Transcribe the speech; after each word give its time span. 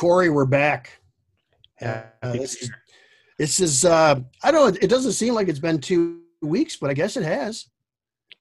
Corey, 0.00 0.30
we're 0.30 0.46
back. 0.46 0.98
Uh, 1.78 2.00
this 2.22 2.54
is, 2.56 2.70
this 3.38 3.60
is 3.60 3.84
uh, 3.84 4.18
I 4.42 4.50
don't 4.50 4.72
know. 4.72 4.78
It 4.80 4.88
doesn't 4.88 5.12
seem 5.12 5.34
like 5.34 5.48
it's 5.48 5.58
been 5.58 5.78
two 5.78 6.22
weeks, 6.40 6.74
but 6.74 6.88
I 6.88 6.94
guess 6.94 7.18
it 7.18 7.22
has. 7.22 7.66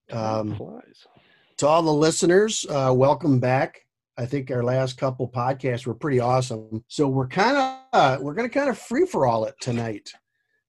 Um, 0.09 0.57
to 1.57 1.67
all 1.67 1.81
the 1.81 1.91
listeners, 1.91 2.65
uh, 2.69 2.93
welcome 2.95 3.41
back. 3.41 3.81
I 4.17 4.25
think 4.25 4.49
our 4.51 4.63
last 4.63 4.97
couple 4.97 5.27
podcasts 5.27 5.85
were 5.85 5.93
pretty 5.93 6.21
awesome. 6.21 6.81
So 6.87 7.09
we're 7.09 7.27
kind 7.27 7.57
of 7.57 7.79
uh, 7.91 8.17
we're 8.21 8.35
going 8.35 8.47
to 8.47 8.53
kind 8.57 8.69
of 8.69 8.79
free 8.79 9.05
for 9.05 9.27
all 9.27 9.43
it 9.43 9.55
tonight. 9.59 10.13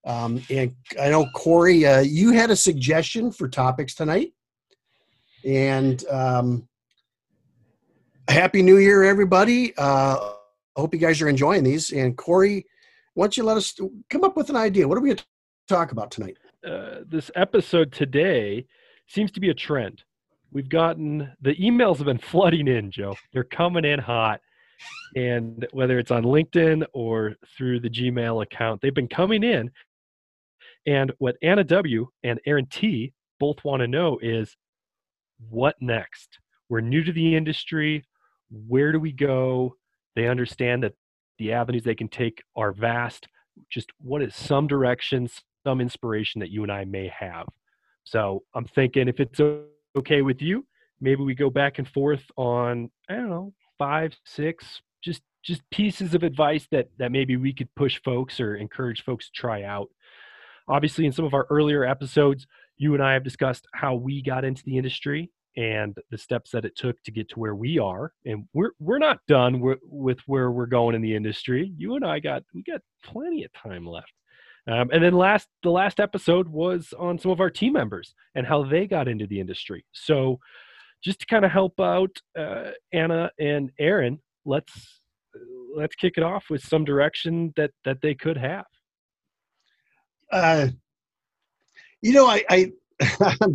Um, 0.04 0.42
and 0.50 0.74
I 1.00 1.10
know 1.10 1.24
Corey, 1.36 1.86
uh, 1.86 2.00
you 2.00 2.32
had 2.32 2.50
a 2.50 2.56
suggestion 2.56 3.30
for 3.30 3.48
topics 3.48 3.94
tonight, 3.94 4.32
and 5.44 6.04
um, 6.08 6.68
happy 8.26 8.60
New 8.60 8.78
Year, 8.78 9.04
everybody. 9.04 9.72
Uh, 9.78 10.32
I 10.76 10.80
hope 10.80 10.94
you 10.94 11.00
guys 11.00 11.20
are 11.20 11.28
enjoying 11.28 11.64
these. 11.64 11.92
And 11.92 12.16
Corey, 12.16 12.66
why 13.14 13.24
don't 13.24 13.36
you 13.36 13.44
let 13.44 13.56
us 13.56 13.74
come 14.08 14.24
up 14.24 14.36
with 14.36 14.50
an 14.50 14.56
idea? 14.56 14.86
What 14.86 14.98
are 14.98 15.00
we 15.00 15.08
going 15.08 15.18
to 15.18 15.24
talk 15.68 15.92
about 15.92 16.10
tonight? 16.10 16.36
Uh, 16.66 17.00
this 17.06 17.30
episode 17.34 17.92
today 17.92 18.66
seems 19.08 19.30
to 19.32 19.40
be 19.40 19.50
a 19.50 19.54
trend. 19.54 20.04
We've 20.52 20.68
gotten 20.68 21.32
the 21.40 21.54
emails 21.56 21.96
have 21.98 22.06
been 22.06 22.18
flooding 22.32 22.68
in, 22.68 22.90
Joe. 22.90 23.16
They're 23.32 23.44
coming 23.44 23.84
in 23.84 23.98
hot. 23.98 24.40
And 25.16 25.66
whether 25.72 25.98
it's 25.98 26.10
on 26.10 26.22
LinkedIn 26.22 26.84
or 26.94 27.34
through 27.56 27.80
the 27.80 27.90
Gmail 27.90 28.42
account, 28.42 28.80
they've 28.80 28.94
been 28.94 29.08
coming 29.08 29.42
in. 29.42 29.70
And 30.86 31.12
what 31.18 31.36
Anna 31.42 31.64
W. 31.64 32.06
and 32.22 32.40
Aaron 32.46 32.66
T. 32.70 33.12
both 33.38 33.62
want 33.64 33.80
to 33.80 33.88
know 33.88 34.18
is 34.22 34.56
what 35.48 35.76
next? 35.80 36.38
We're 36.68 36.80
new 36.80 37.02
to 37.02 37.12
the 37.12 37.36
industry. 37.36 38.04
Where 38.50 38.92
do 38.92 39.00
we 39.00 39.12
go? 39.12 39.76
They 40.16 40.28
understand 40.28 40.82
that 40.82 40.94
the 41.38 41.52
avenues 41.52 41.84
they 41.84 41.94
can 41.94 42.08
take 42.08 42.42
are 42.56 42.72
vast. 42.72 43.26
Just 43.70 43.90
what 44.00 44.22
is 44.22 44.34
some 44.34 44.66
direction, 44.66 45.28
some 45.64 45.80
inspiration 45.80 46.40
that 46.40 46.50
you 46.50 46.62
and 46.62 46.72
I 46.72 46.84
may 46.84 47.08
have? 47.08 47.46
So 48.04 48.42
I'm 48.54 48.64
thinking 48.64 49.08
if 49.08 49.20
it's 49.20 49.40
okay 49.96 50.22
with 50.22 50.42
you, 50.42 50.66
maybe 51.00 51.22
we 51.22 51.34
go 51.34 51.50
back 51.50 51.78
and 51.78 51.88
forth 51.88 52.24
on, 52.36 52.90
I 53.08 53.14
don't 53.14 53.30
know, 53.30 53.52
five, 53.78 54.14
six, 54.24 54.82
just 55.02 55.22
just 55.42 55.62
pieces 55.70 56.14
of 56.14 56.22
advice 56.22 56.66
that 56.70 56.88
that 56.98 57.12
maybe 57.12 57.36
we 57.36 57.52
could 57.52 57.74
push 57.74 58.00
folks 58.04 58.40
or 58.40 58.56
encourage 58.56 59.02
folks 59.04 59.26
to 59.26 59.32
try 59.32 59.62
out. 59.62 59.88
Obviously, 60.68 61.06
in 61.06 61.12
some 61.12 61.24
of 61.24 61.34
our 61.34 61.46
earlier 61.50 61.84
episodes, 61.84 62.46
you 62.76 62.94
and 62.94 63.02
I 63.02 63.14
have 63.14 63.24
discussed 63.24 63.66
how 63.74 63.94
we 63.94 64.22
got 64.22 64.44
into 64.44 64.62
the 64.64 64.76
industry 64.76 65.30
and 65.56 65.96
the 66.10 66.18
steps 66.18 66.50
that 66.50 66.64
it 66.64 66.76
took 66.76 67.02
to 67.02 67.10
get 67.10 67.28
to 67.28 67.38
where 67.38 67.54
we 67.54 67.78
are 67.78 68.12
and 68.24 68.44
we're 68.52 68.70
we're 68.78 68.98
not 68.98 69.18
done 69.26 69.60
with 69.82 70.18
where 70.26 70.50
we're 70.50 70.66
going 70.66 70.94
in 70.94 71.02
the 71.02 71.14
industry. 71.14 71.72
You 71.76 71.96
and 71.96 72.04
i 72.04 72.20
got 72.20 72.42
we 72.54 72.62
got 72.62 72.80
plenty 73.04 73.44
of 73.44 73.52
time 73.52 73.86
left. 73.86 74.12
Um, 74.68 74.90
and 74.92 75.02
then 75.02 75.14
last 75.14 75.48
the 75.62 75.70
last 75.70 76.00
episode 76.00 76.48
was 76.48 76.94
on 76.98 77.18
some 77.18 77.32
of 77.32 77.40
our 77.40 77.50
team 77.50 77.72
members 77.72 78.14
and 78.34 78.46
how 78.46 78.64
they 78.64 78.86
got 78.86 79.08
into 79.08 79.26
the 79.26 79.40
industry. 79.40 79.84
So 79.92 80.38
just 81.02 81.20
to 81.20 81.26
kind 81.26 81.44
of 81.44 81.50
help 81.50 81.80
out 81.80 82.16
uh, 82.38 82.70
anna 82.92 83.30
and 83.38 83.70
aaron 83.78 84.20
let's 84.44 85.00
let's 85.74 85.96
kick 85.96 86.14
it 86.16 86.22
off 86.22 86.44
with 86.50 86.62
some 86.62 86.84
direction 86.84 87.52
that 87.56 87.70
that 87.84 88.00
they 88.02 88.14
could 88.14 88.36
have. 88.36 88.66
Uh 90.32 90.68
you 92.02 92.12
know 92.12 92.26
i 92.26 92.44
i 92.48 92.70
I'm 93.40 93.52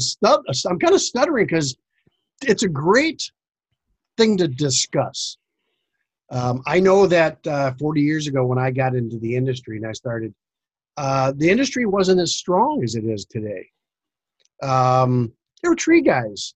I'm 0.70 0.80
kind 0.80 0.94
of 0.94 1.02
stuttering 1.02 1.46
because 1.46 1.76
it's 2.42 2.64
a 2.64 2.70
great 2.70 3.32
thing 4.18 4.38
to 4.38 4.48
discuss. 4.48 5.38
Um, 6.32 6.64
I 6.66 6.80
know 6.80 7.06
that 7.08 7.46
uh, 7.46 7.74
40 7.80 8.02
years 8.02 8.28
ago, 8.28 8.46
when 8.46 8.58
I 8.58 8.72
got 8.72 8.96
into 8.96 9.20
the 9.20 9.36
industry 9.36 9.78
and 9.78 9.86
I 9.86 9.92
started, 9.92 10.34
uh, 10.98 11.34
the 11.36 11.50
industry 11.50 11.86
wasn't 11.86 12.22
as 12.22 12.36
strong 12.36 12.84
as 12.84 12.96
it 12.96 13.04
is 13.06 13.26
today. 13.26 13.68
Um, 14.64 15.34
there 15.62 15.72
were 15.72 15.76
tree 15.76 16.02
guys. 16.02 16.54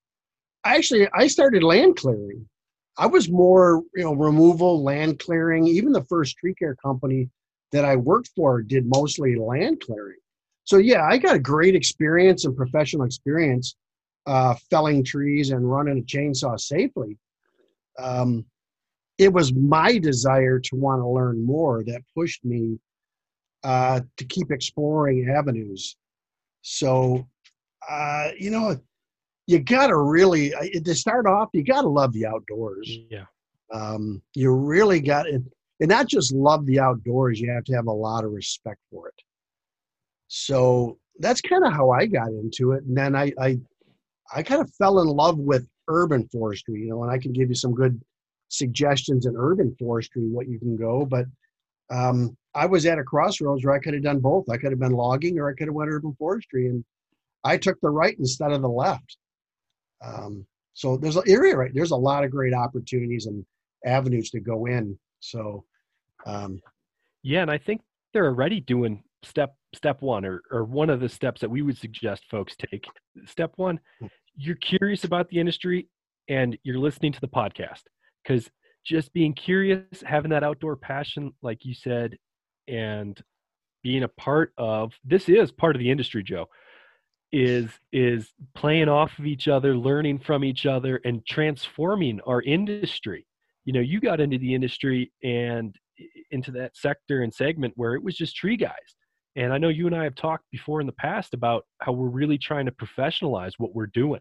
I 0.63 0.75
actually 0.75 1.07
I 1.13 1.27
started 1.27 1.63
land 1.63 1.97
clearing. 1.97 2.47
I 2.97 3.07
was 3.07 3.29
more 3.29 3.83
you 3.95 4.03
know 4.03 4.13
removal, 4.13 4.83
land 4.83 5.19
clearing. 5.19 5.67
Even 5.67 5.91
the 5.91 6.05
first 6.05 6.37
tree 6.37 6.53
care 6.53 6.75
company 6.75 7.29
that 7.71 7.85
I 7.85 7.95
worked 7.95 8.29
for 8.35 8.61
did 8.61 8.85
mostly 8.87 9.35
land 9.35 9.81
clearing. 9.81 10.17
So 10.63 10.77
yeah, 10.77 11.05
I 11.05 11.17
got 11.17 11.35
a 11.35 11.39
great 11.39 11.75
experience 11.75 12.45
and 12.45 12.55
professional 12.55 13.05
experience 13.05 13.75
uh, 14.25 14.55
felling 14.69 15.03
trees 15.03 15.51
and 15.51 15.69
running 15.69 15.99
a 15.99 16.01
chainsaw 16.01 16.59
safely. 16.59 17.17
Um, 17.97 18.45
it 19.17 19.31
was 19.33 19.53
my 19.53 19.97
desire 19.97 20.59
to 20.59 20.75
want 20.75 21.01
to 21.01 21.07
learn 21.07 21.45
more 21.45 21.83
that 21.83 22.01
pushed 22.15 22.43
me 22.45 22.79
uh, 23.63 24.01
to 24.17 24.25
keep 24.25 24.51
exploring 24.51 25.29
avenues. 25.29 25.97
So, 26.61 27.27
uh, 27.89 28.29
you 28.37 28.49
know, 28.49 28.79
you 29.47 29.59
got 29.59 29.87
to 29.87 29.97
really, 29.97 30.53
to 30.83 30.95
start 30.95 31.25
off, 31.25 31.49
you 31.53 31.63
got 31.63 31.81
to 31.81 31.89
love 31.89 32.13
the 32.13 32.25
outdoors. 32.25 32.99
Yeah. 33.09 33.25
Um, 33.73 34.21
you 34.35 34.53
really 34.53 34.99
got 35.01 35.27
it. 35.27 35.41
And 35.81 35.89
not 35.89 36.07
just 36.07 36.33
love 36.33 36.65
the 36.65 36.79
outdoors, 36.79 37.39
you 37.39 37.51
have 37.51 37.63
to 37.65 37.73
have 37.73 37.87
a 37.87 37.91
lot 37.91 38.25
of 38.25 38.31
respect 38.31 38.79
for 38.91 39.07
it. 39.07 39.15
So 40.27 40.97
that's 41.19 41.41
kind 41.41 41.65
of 41.65 41.73
how 41.73 41.89
I 41.89 42.05
got 42.05 42.29
into 42.29 42.73
it. 42.73 42.83
And 42.83 42.95
then 42.95 43.15
I, 43.15 43.33
I 43.39 43.59
I 44.33 44.43
kind 44.43 44.61
of 44.61 44.71
fell 44.75 44.99
in 44.99 45.07
love 45.07 45.37
with 45.37 45.67
urban 45.87 46.27
forestry, 46.31 46.81
you 46.81 46.89
know, 46.89 47.03
and 47.03 47.11
I 47.11 47.17
can 47.17 47.33
give 47.33 47.49
you 47.49 47.55
some 47.55 47.73
good 47.73 47.99
suggestions 48.49 49.25
in 49.25 49.35
urban 49.37 49.75
forestry 49.79 50.23
what 50.23 50.47
you 50.47 50.59
can 50.59 50.75
go. 50.75 51.05
But 51.05 51.25
um, 51.89 52.37
I 52.53 52.65
was 52.65 52.85
at 52.85 52.99
a 52.99 53.03
crossroads 53.03 53.65
where 53.65 53.73
I 53.73 53.79
could 53.79 53.93
have 53.93 54.03
done 54.03 54.19
both. 54.19 54.49
I 54.49 54.57
could 54.57 54.71
have 54.71 54.79
been 54.79 54.91
logging 54.91 55.39
or 55.39 55.49
I 55.49 55.53
could 55.53 55.67
have 55.67 55.75
went 55.75 55.89
urban 55.89 56.15
forestry, 56.17 56.67
and 56.67 56.83
I 57.43 57.57
took 57.57 57.79
the 57.81 57.89
right 57.89 58.17
instead 58.19 58.51
of 58.51 58.61
the 58.61 58.69
left. 58.69 59.17
Um, 60.03 60.45
so 60.73 60.95
there's 60.95 61.17
an 61.17 61.23
area 61.27 61.57
right 61.57 61.71
there's 61.73 61.91
a 61.91 61.95
lot 61.95 62.23
of 62.23 62.31
great 62.31 62.53
opportunities 62.53 63.25
and 63.25 63.45
avenues 63.85 64.29
to 64.31 64.39
go 64.39 64.65
in. 64.65 64.97
So 65.19 65.65
um, 66.25 66.61
yeah, 67.23 67.41
and 67.41 67.51
I 67.51 67.57
think 67.57 67.81
they're 68.13 68.27
already 68.27 68.61
doing 68.61 69.03
step 69.23 69.55
step 69.75 70.01
one 70.01 70.25
or, 70.25 70.41
or 70.51 70.63
one 70.63 70.89
of 70.89 70.99
the 70.99 71.09
steps 71.09 71.41
that 71.41 71.49
we 71.49 71.61
would 71.61 71.77
suggest 71.77 72.23
folks 72.29 72.55
take 72.55 72.85
step 73.25 73.51
one 73.57 73.79
hmm. 73.99 74.07
You're 74.39 74.55
curious 74.55 75.03
about 75.03 75.29
the 75.29 75.39
industry 75.39 75.87
and 76.27 76.57
you're 76.63 76.79
listening 76.79 77.11
to 77.11 77.21
the 77.21 77.27
podcast. 77.27 77.81
Because 78.23 78.49
just 78.85 79.13
being 79.13 79.33
curious 79.33 80.01
having 80.05 80.31
that 80.31 80.43
outdoor 80.43 80.75
passion 80.75 81.33
like 81.41 81.65
you 81.65 81.73
said 81.73 82.17
and 82.67 83.21
being 83.83 84.03
a 84.03 84.07
part 84.07 84.53
of 84.57 84.93
this 85.03 85.27
is 85.27 85.51
part 85.51 85.75
of 85.75 85.79
the 85.81 85.91
industry 85.91 86.23
joe 86.23 86.47
is 87.31 87.69
is 87.91 88.31
playing 88.55 88.89
off 88.89 89.17
of 89.19 89.25
each 89.25 89.47
other 89.47 89.75
learning 89.75 90.19
from 90.19 90.43
each 90.43 90.65
other 90.65 90.99
and 91.05 91.25
transforming 91.27 92.19
our 92.25 92.41
industry. 92.41 93.25
You 93.65 93.73
know 93.73 93.79
you 93.79 93.99
got 93.99 94.19
into 94.19 94.37
the 94.37 94.55
industry 94.55 95.11
and 95.23 95.75
into 96.31 96.51
that 96.51 96.75
sector 96.75 97.21
and 97.21 97.33
segment 97.33 97.73
where 97.75 97.93
it 97.93 98.03
was 98.03 98.15
just 98.15 98.35
tree 98.35 98.57
guys 98.57 98.95
and 99.39 99.53
I 99.53 99.57
know 99.57 99.69
you 99.69 99.87
and 99.87 99.95
I 99.95 100.03
have 100.03 100.15
talked 100.15 100.43
before 100.51 100.81
in 100.81 100.85
the 100.85 100.93
past 100.93 101.33
about 101.33 101.65
how 101.79 101.93
we're 101.93 102.09
really 102.09 102.37
trying 102.37 102.65
to 102.65 102.73
professionalize 102.73 103.53
what 103.57 103.73
we're 103.73 103.87
doing. 103.87 104.19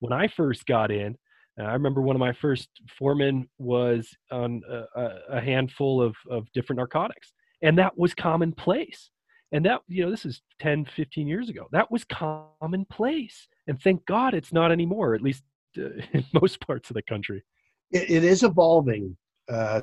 When 0.00 0.12
I 0.12 0.26
first 0.26 0.66
got 0.66 0.90
in, 0.90 1.16
I 1.60 1.72
remember 1.72 2.02
one 2.02 2.16
of 2.16 2.20
my 2.20 2.32
first 2.32 2.68
foremen 2.98 3.48
was 3.58 4.08
on 4.32 4.62
a, 4.68 5.10
a 5.30 5.40
handful 5.40 6.02
of, 6.02 6.16
of 6.28 6.50
different 6.54 6.78
narcotics, 6.78 7.32
and 7.62 7.78
that 7.78 7.96
was 7.96 8.14
commonplace. 8.14 9.10
And 9.52 9.64
that, 9.64 9.80
you 9.86 10.04
know, 10.04 10.10
this 10.10 10.26
is 10.26 10.42
10, 10.60 10.86
15 10.86 11.26
years 11.28 11.48
ago. 11.48 11.68
That 11.70 11.90
was 11.90 12.04
commonplace. 12.04 13.46
And 13.68 13.80
thank 13.80 14.04
God 14.06 14.34
it's 14.34 14.52
not 14.52 14.72
anymore, 14.72 15.14
at 15.14 15.22
least 15.22 15.44
uh, 15.78 15.88
in 16.12 16.24
most 16.32 16.60
parts 16.60 16.90
of 16.90 16.94
the 16.94 17.02
country. 17.02 17.44
it, 17.92 18.10
it 18.10 18.24
is 18.24 18.42
evolving. 18.42 19.16
Uh, 19.48 19.82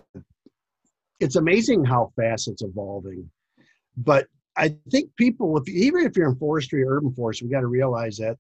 it's 1.22 1.38
amazing 1.38 1.86
how 1.86 2.12
fast 2.18 2.50
it's 2.50 2.62
evolving. 2.62 3.30
But 3.98 4.28
I 4.58 4.76
think 4.90 5.16
people, 5.18 5.58
if 5.58 5.68
even 5.68 6.06
if 6.06 6.16
you're 6.16 6.30
in 6.30 6.36
forestry 6.36 6.84
or 6.84 6.98
urban 6.98 7.14
forestry, 7.14 7.48
we 7.48 7.52
got 7.52 7.62
to 7.62 7.68
realize 7.68 8.18
that 8.18 8.38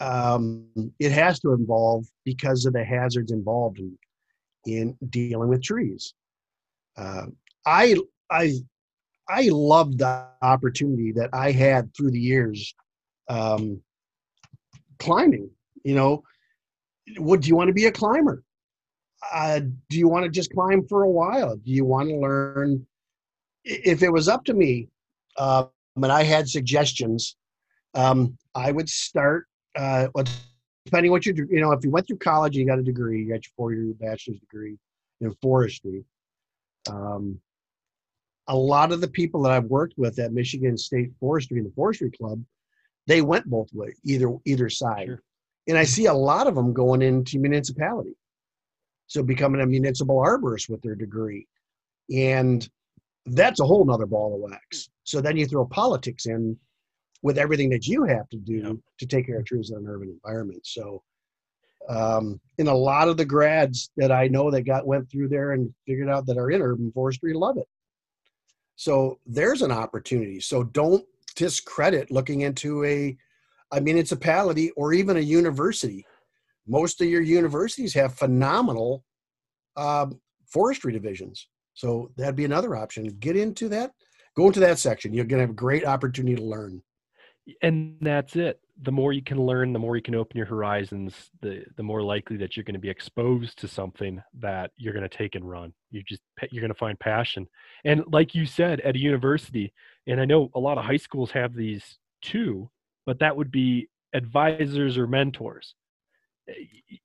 um, 0.00 0.66
it 0.98 1.12
has 1.12 1.40
to 1.40 1.52
evolve 1.52 2.04
because 2.24 2.66
of 2.66 2.72
the 2.72 2.84
hazards 2.84 3.32
involved 3.32 3.78
in, 3.78 3.98
in 4.66 4.96
dealing 5.10 5.48
with 5.48 5.62
trees. 5.62 6.14
Uh, 6.96 7.26
I 7.66 7.96
I 8.30 8.54
I 9.28 9.48
loved 9.50 9.98
the 9.98 10.26
opportunity 10.42 11.12
that 11.12 11.30
I 11.32 11.50
had 11.50 11.94
through 11.94 12.10
the 12.10 12.20
years 12.20 12.74
um, 13.28 13.80
climbing. 14.98 15.50
You 15.82 15.94
know, 15.94 16.22
what 17.18 17.40
do 17.40 17.48
you 17.48 17.56
want 17.56 17.68
to 17.68 17.74
be 17.74 17.86
a 17.86 17.92
climber? 17.92 18.42
Uh, 19.32 19.60
do 19.88 19.98
you 19.98 20.08
want 20.08 20.24
to 20.24 20.30
just 20.30 20.52
climb 20.52 20.86
for 20.86 21.02
a 21.02 21.10
while? 21.10 21.56
Do 21.56 21.70
you 21.70 21.84
want 21.84 22.08
to 22.10 22.16
learn? 22.16 22.86
If 23.64 24.02
it 24.02 24.12
was 24.12 24.28
up 24.28 24.44
to 24.44 24.54
me, 24.54 24.88
um, 25.38 25.68
and 25.96 26.12
I 26.12 26.22
had 26.22 26.48
suggestions. 26.48 27.36
Um, 27.94 28.36
I 28.54 28.72
would 28.72 28.88
start, 28.88 29.46
uh, 29.76 30.08
depending 30.84 31.12
what 31.12 31.26
you 31.26 31.32
do, 31.32 31.46
you 31.50 31.60
know, 31.60 31.72
if 31.72 31.84
you 31.84 31.90
went 31.90 32.06
through 32.06 32.18
college, 32.18 32.56
and 32.56 32.60
you 32.62 32.66
got 32.66 32.78
a 32.78 32.82
degree, 32.82 33.20
you 33.20 33.28
got 33.28 33.44
your 33.44 33.52
four-year 33.56 33.94
bachelor's 34.00 34.40
degree 34.40 34.76
in 35.20 35.32
forestry. 35.40 36.04
Um, 36.88 37.40
a 38.48 38.56
lot 38.56 38.92
of 38.92 39.00
the 39.00 39.08
people 39.08 39.42
that 39.42 39.52
I've 39.52 39.64
worked 39.64 39.94
with 39.96 40.18
at 40.18 40.32
Michigan 40.32 40.76
State 40.76 41.12
Forestry 41.18 41.58
and 41.58 41.66
the 41.66 41.74
Forestry 41.74 42.10
Club, 42.10 42.42
they 43.06 43.22
went 43.22 43.46
both 43.46 43.68
ways, 43.72 43.98
either 44.04 44.36
either 44.44 44.68
side. 44.68 45.06
Sure. 45.06 45.22
And 45.66 45.78
I 45.78 45.84
see 45.84 46.06
a 46.06 46.14
lot 46.14 46.46
of 46.46 46.54
them 46.54 46.74
going 46.74 47.00
into 47.00 47.38
municipality. 47.38 48.16
So 49.06 49.22
becoming 49.22 49.62
a 49.62 49.66
municipal 49.66 50.16
arborist 50.16 50.68
with 50.68 50.82
their 50.82 50.94
degree. 50.94 51.46
And 52.14 52.68
that's 53.26 53.60
a 53.60 53.64
whole 53.64 53.84
nother 53.84 54.06
ball 54.06 54.34
of 54.34 54.40
wax. 54.40 54.90
So 55.04 55.20
then 55.20 55.36
you 55.36 55.46
throw 55.46 55.64
politics 55.66 56.26
in 56.26 56.56
with 57.22 57.38
everything 57.38 57.70
that 57.70 57.86
you 57.86 58.04
have 58.04 58.28
to 58.30 58.36
do 58.36 58.56
Yep. 58.56 58.76
to 58.98 59.06
take 59.06 59.26
care 59.26 59.38
of 59.38 59.46
trees 59.46 59.70
in 59.70 59.78
an 59.78 59.86
urban 59.88 60.10
environment. 60.10 60.66
So 60.66 61.02
um, 61.88 62.40
in 62.58 62.66
a 62.66 62.74
lot 62.74 63.08
of 63.08 63.16
the 63.16 63.24
grads 63.24 63.90
that 63.96 64.12
I 64.12 64.28
know 64.28 64.50
that 64.50 64.62
got 64.62 64.86
went 64.86 65.10
through 65.10 65.28
there 65.28 65.52
and 65.52 65.72
figured 65.86 66.08
out 66.08 66.26
that 66.26 66.38
are 66.38 66.50
in 66.50 66.62
urban 66.62 66.92
forestry 66.92 67.32
love 67.34 67.56
it. 67.58 67.68
So 68.76 69.18
there's 69.26 69.62
an 69.62 69.72
opportunity. 69.72 70.40
So 70.40 70.64
don't 70.64 71.04
discredit 71.36 72.10
looking 72.10 72.42
into 72.42 72.84
a 72.84 73.16
a 73.72 73.80
municipality 73.80 74.70
or 74.72 74.92
even 74.92 75.16
a 75.16 75.20
university. 75.20 76.06
Most 76.66 77.00
of 77.00 77.08
your 77.08 77.22
universities 77.22 77.92
have 77.94 78.14
phenomenal 78.14 79.04
um, 79.76 80.20
forestry 80.46 80.92
divisions. 80.92 81.48
So 81.74 82.10
that'd 82.16 82.36
be 82.36 82.44
another 82.44 82.76
option. 82.76 83.04
Get 83.20 83.36
into 83.36 83.68
that. 83.70 83.92
Go 84.36 84.46
into 84.46 84.60
that 84.60 84.78
section. 84.78 85.12
You're 85.14 85.24
going 85.26 85.38
to 85.38 85.42
have 85.44 85.50
a 85.50 85.54
great 85.54 85.84
opportunity 85.84 86.36
to 86.36 86.42
learn. 86.44 86.82
and 87.62 87.96
that's 88.00 88.36
it 88.36 88.58
the 88.82 88.90
more 88.92 89.12
you 89.12 89.22
can 89.22 89.38
learn 89.38 89.72
the 89.72 89.78
more 89.78 89.96
you 89.96 90.02
can 90.02 90.14
open 90.14 90.36
your 90.36 90.46
horizons 90.46 91.30
the 91.42 91.62
the 91.76 91.82
more 91.82 92.02
likely 92.02 92.36
that 92.38 92.56
you're 92.56 92.64
going 92.64 92.74
to 92.74 92.80
be 92.80 92.88
exposed 92.88 93.58
to 93.58 93.68
something 93.68 94.22
that 94.40 94.70
you're 94.76 94.94
going 94.94 95.08
to 95.08 95.16
take 95.18 95.34
and 95.34 95.48
run 95.48 95.72
you 95.90 96.02
just 96.02 96.22
you're 96.50 96.62
going 96.62 96.72
to 96.72 96.78
find 96.78 96.98
passion 96.98 97.46
and 97.84 98.02
like 98.12 98.34
you 98.34 98.46
said 98.46 98.80
at 98.80 98.96
a 98.96 98.98
university 98.98 99.72
and 100.06 100.20
i 100.20 100.24
know 100.24 100.50
a 100.54 100.58
lot 100.60 100.78
of 100.78 100.84
high 100.84 100.96
schools 100.96 101.30
have 101.30 101.54
these 101.54 101.98
too 102.22 102.68
but 103.06 103.18
that 103.18 103.36
would 103.36 103.50
be 103.50 103.88
advisors 104.14 104.96
or 104.96 105.06
mentors 105.06 105.74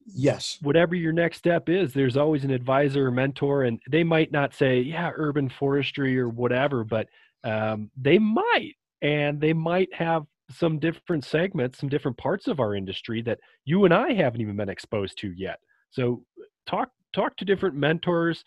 Yes. 0.05 0.57
whatever 0.61 0.95
your 0.95 1.13
next 1.13 1.37
step 1.37 1.69
is, 1.69 1.93
there's 1.93 2.17
always 2.17 2.43
an 2.43 2.51
advisor 2.51 3.07
or 3.07 3.11
mentor, 3.11 3.63
and 3.63 3.79
they 3.89 4.03
might 4.03 4.31
not 4.31 4.53
say, 4.53 4.79
yeah, 4.79 5.11
urban 5.15 5.49
forestry 5.49 6.19
or 6.19 6.29
whatever, 6.29 6.83
but 6.83 7.07
um, 7.43 7.89
they 7.95 8.19
might, 8.19 8.75
and 9.01 9.39
they 9.39 9.53
might 9.53 9.93
have 9.93 10.25
some 10.51 10.79
different 10.79 11.23
segments, 11.23 11.79
some 11.79 11.89
different 11.89 12.17
parts 12.17 12.47
of 12.47 12.59
our 12.59 12.75
industry 12.75 13.21
that 13.21 13.39
you 13.65 13.85
and 13.85 13.93
I 13.93 14.13
haven't 14.13 14.41
even 14.41 14.57
been 14.57 14.69
exposed 14.69 15.17
to 15.19 15.31
yet. 15.31 15.59
So 15.91 16.23
talk 16.67 16.89
talk 17.13 17.35
to 17.37 17.45
different 17.45 17.75
mentors, 17.75 18.43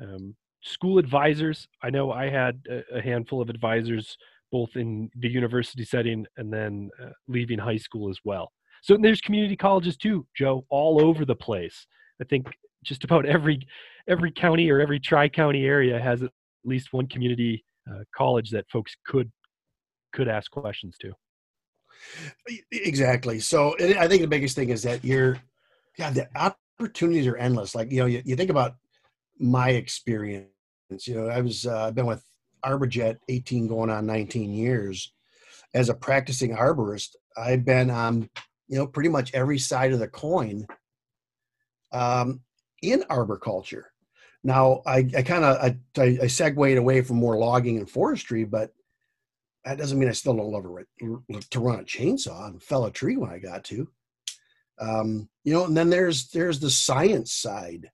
um, 0.00 0.34
school 0.62 0.98
advisors. 0.98 1.68
I 1.82 1.90
know 1.90 2.12
I 2.12 2.28
had 2.28 2.62
a, 2.92 3.00
handful 3.00 3.40
of 3.40 3.50
advisors 3.50 4.16
both 4.50 4.76
in 4.76 5.10
the 5.16 5.28
university 5.28 5.84
setting 5.84 6.26
and 6.36 6.52
then 6.52 6.90
uh, 7.02 7.10
leaving 7.26 7.58
high 7.58 7.76
school 7.76 8.08
as 8.08 8.18
well. 8.24 8.52
So 8.82 8.96
there's 9.00 9.20
community 9.20 9.56
colleges 9.56 9.96
too, 9.96 10.26
Joe, 10.36 10.64
all 10.68 11.04
over 11.04 11.24
the 11.24 11.34
place. 11.34 11.86
I 12.20 12.24
think 12.24 12.46
just 12.84 13.04
about 13.04 13.26
every 13.26 13.66
every 14.08 14.32
county 14.32 14.70
or 14.70 14.80
every 14.80 14.98
tri-county 14.98 15.64
area 15.64 16.00
has 16.00 16.22
at 16.22 16.30
least 16.64 16.92
one 16.92 17.06
community 17.06 17.64
uh, 17.90 18.04
college 18.16 18.50
that 18.50 18.68
folks 18.70 18.96
could 19.06 19.30
could 20.12 20.28
ask 20.28 20.50
questions 20.50 20.96
to. 21.00 21.12
Exactly. 22.72 23.40
So 23.40 23.74
I 23.80 24.08
think 24.08 24.22
the 24.22 24.28
biggest 24.28 24.54
thing 24.54 24.70
is 24.70 24.82
that 24.84 25.04
you're, 25.04 25.38
yeah, 25.98 26.10
the 26.10 26.28
opportunities 26.36 27.26
are 27.26 27.36
endless. 27.36 27.74
Like 27.74 27.90
you 27.90 28.00
know, 28.00 28.06
you, 28.06 28.22
you 28.24 28.36
think 28.36 28.50
about 28.50 28.76
my 29.38 29.70
experience. 29.70 30.48
You 31.02 31.16
know, 31.16 31.26
I 31.28 31.40
was 31.40 31.66
uh, 31.66 31.86
I've 31.86 31.94
been 31.94 32.06
with 32.06 32.24
ArborJet 32.64 33.18
18 33.28 33.68
going 33.68 33.90
on 33.90 34.06
19 34.06 34.52
years 34.52 35.12
as 35.74 35.88
a 35.88 35.94
practicing 35.94 36.56
arborist. 36.56 37.16
I've 37.36 37.64
been 37.64 37.90
on 37.90 38.28
you 38.68 38.76
know 38.78 38.86
pretty 38.86 39.08
much 39.08 39.34
every 39.34 39.58
side 39.58 39.92
of 39.92 39.98
the 39.98 40.08
coin 40.08 40.66
um, 41.92 42.40
in 42.82 43.02
arboriculture. 43.10 43.92
Now 44.44 44.82
I, 44.86 45.08
I 45.16 45.22
kind 45.22 45.44
of 45.44 45.56
I, 45.96 46.18
I, 46.22 46.26
segued 46.28 46.58
away 46.58 47.00
from 47.00 47.16
more 47.16 47.36
logging 47.36 47.78
and 47.78 47.90
forestry, 47.90 48.44
but 48.44 48.72
that 49.64 49.78
doesn't 49.78 49.98
mean 49.98 50.08
I 50.08 50.12
still 50.12 50.36
don't 50.36 50.52
love 50.52 50.62
to 50.62 51.60
run 51.60 51.80
a 51.80 51.84
chainsaw 51.84 52.46
and 52.46 52.62
fell 52.62 52.86
a 52.86 52.90
tree 52.90 53.16
when 53.16 53.30
I 53.30 53.38
got 53.38 53.64
to. 53.64 53.88
Um, 54.80 55.28
you 55.44 55.52
know, 55.52 55.64
and 55.64 55.76
then 55.76 55.90
there's 55.90 56.28
there's 56.28 56.60
the 56.60 56.70
science 56.70 57.32
side. 57.32 57.90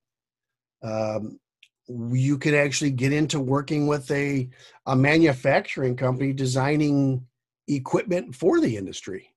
Um, 0.82 1.40
you 1.88 2.38
could 2.38 2.54
actually 2.54 2.90
get 2.90 3.12
into 3.12 3.40
working 3.40 3.86
with 3.86 4.10
a 4.10 4.48
a 4.86 4.94
manufacturing 4.94 5.96
company 5.96 6.32
designing 6.32 7.26
equipment 7.68 8.34
for 8.34 8.60
the 8.60 8.76
industry, 8.76 9.33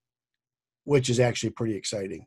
which 0.88 1.10
is 1.10 1.20
actually 1.20 1.50
pretty 1.50 1.76
exciting. 1.76 2.26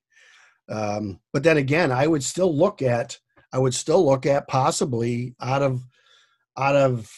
Um, 0.68 1.18
but 1.32 1.42
then 1.42 1.56
again, 1.56 1.90
I 1.90 2.06
would 2.06 2.22
still 2.22 2.54
look 2.54 2.82
at 2.82 3.18
I 3.52 3.58
would 3.58 3.74
still 3.74 4.06
look 4.06 4.26
at 4.26 4.46
possibly 4.46 5.34
out 5.40 5.62
of 5.62 5.82
out 6.56 6.76
of 6.76 7.10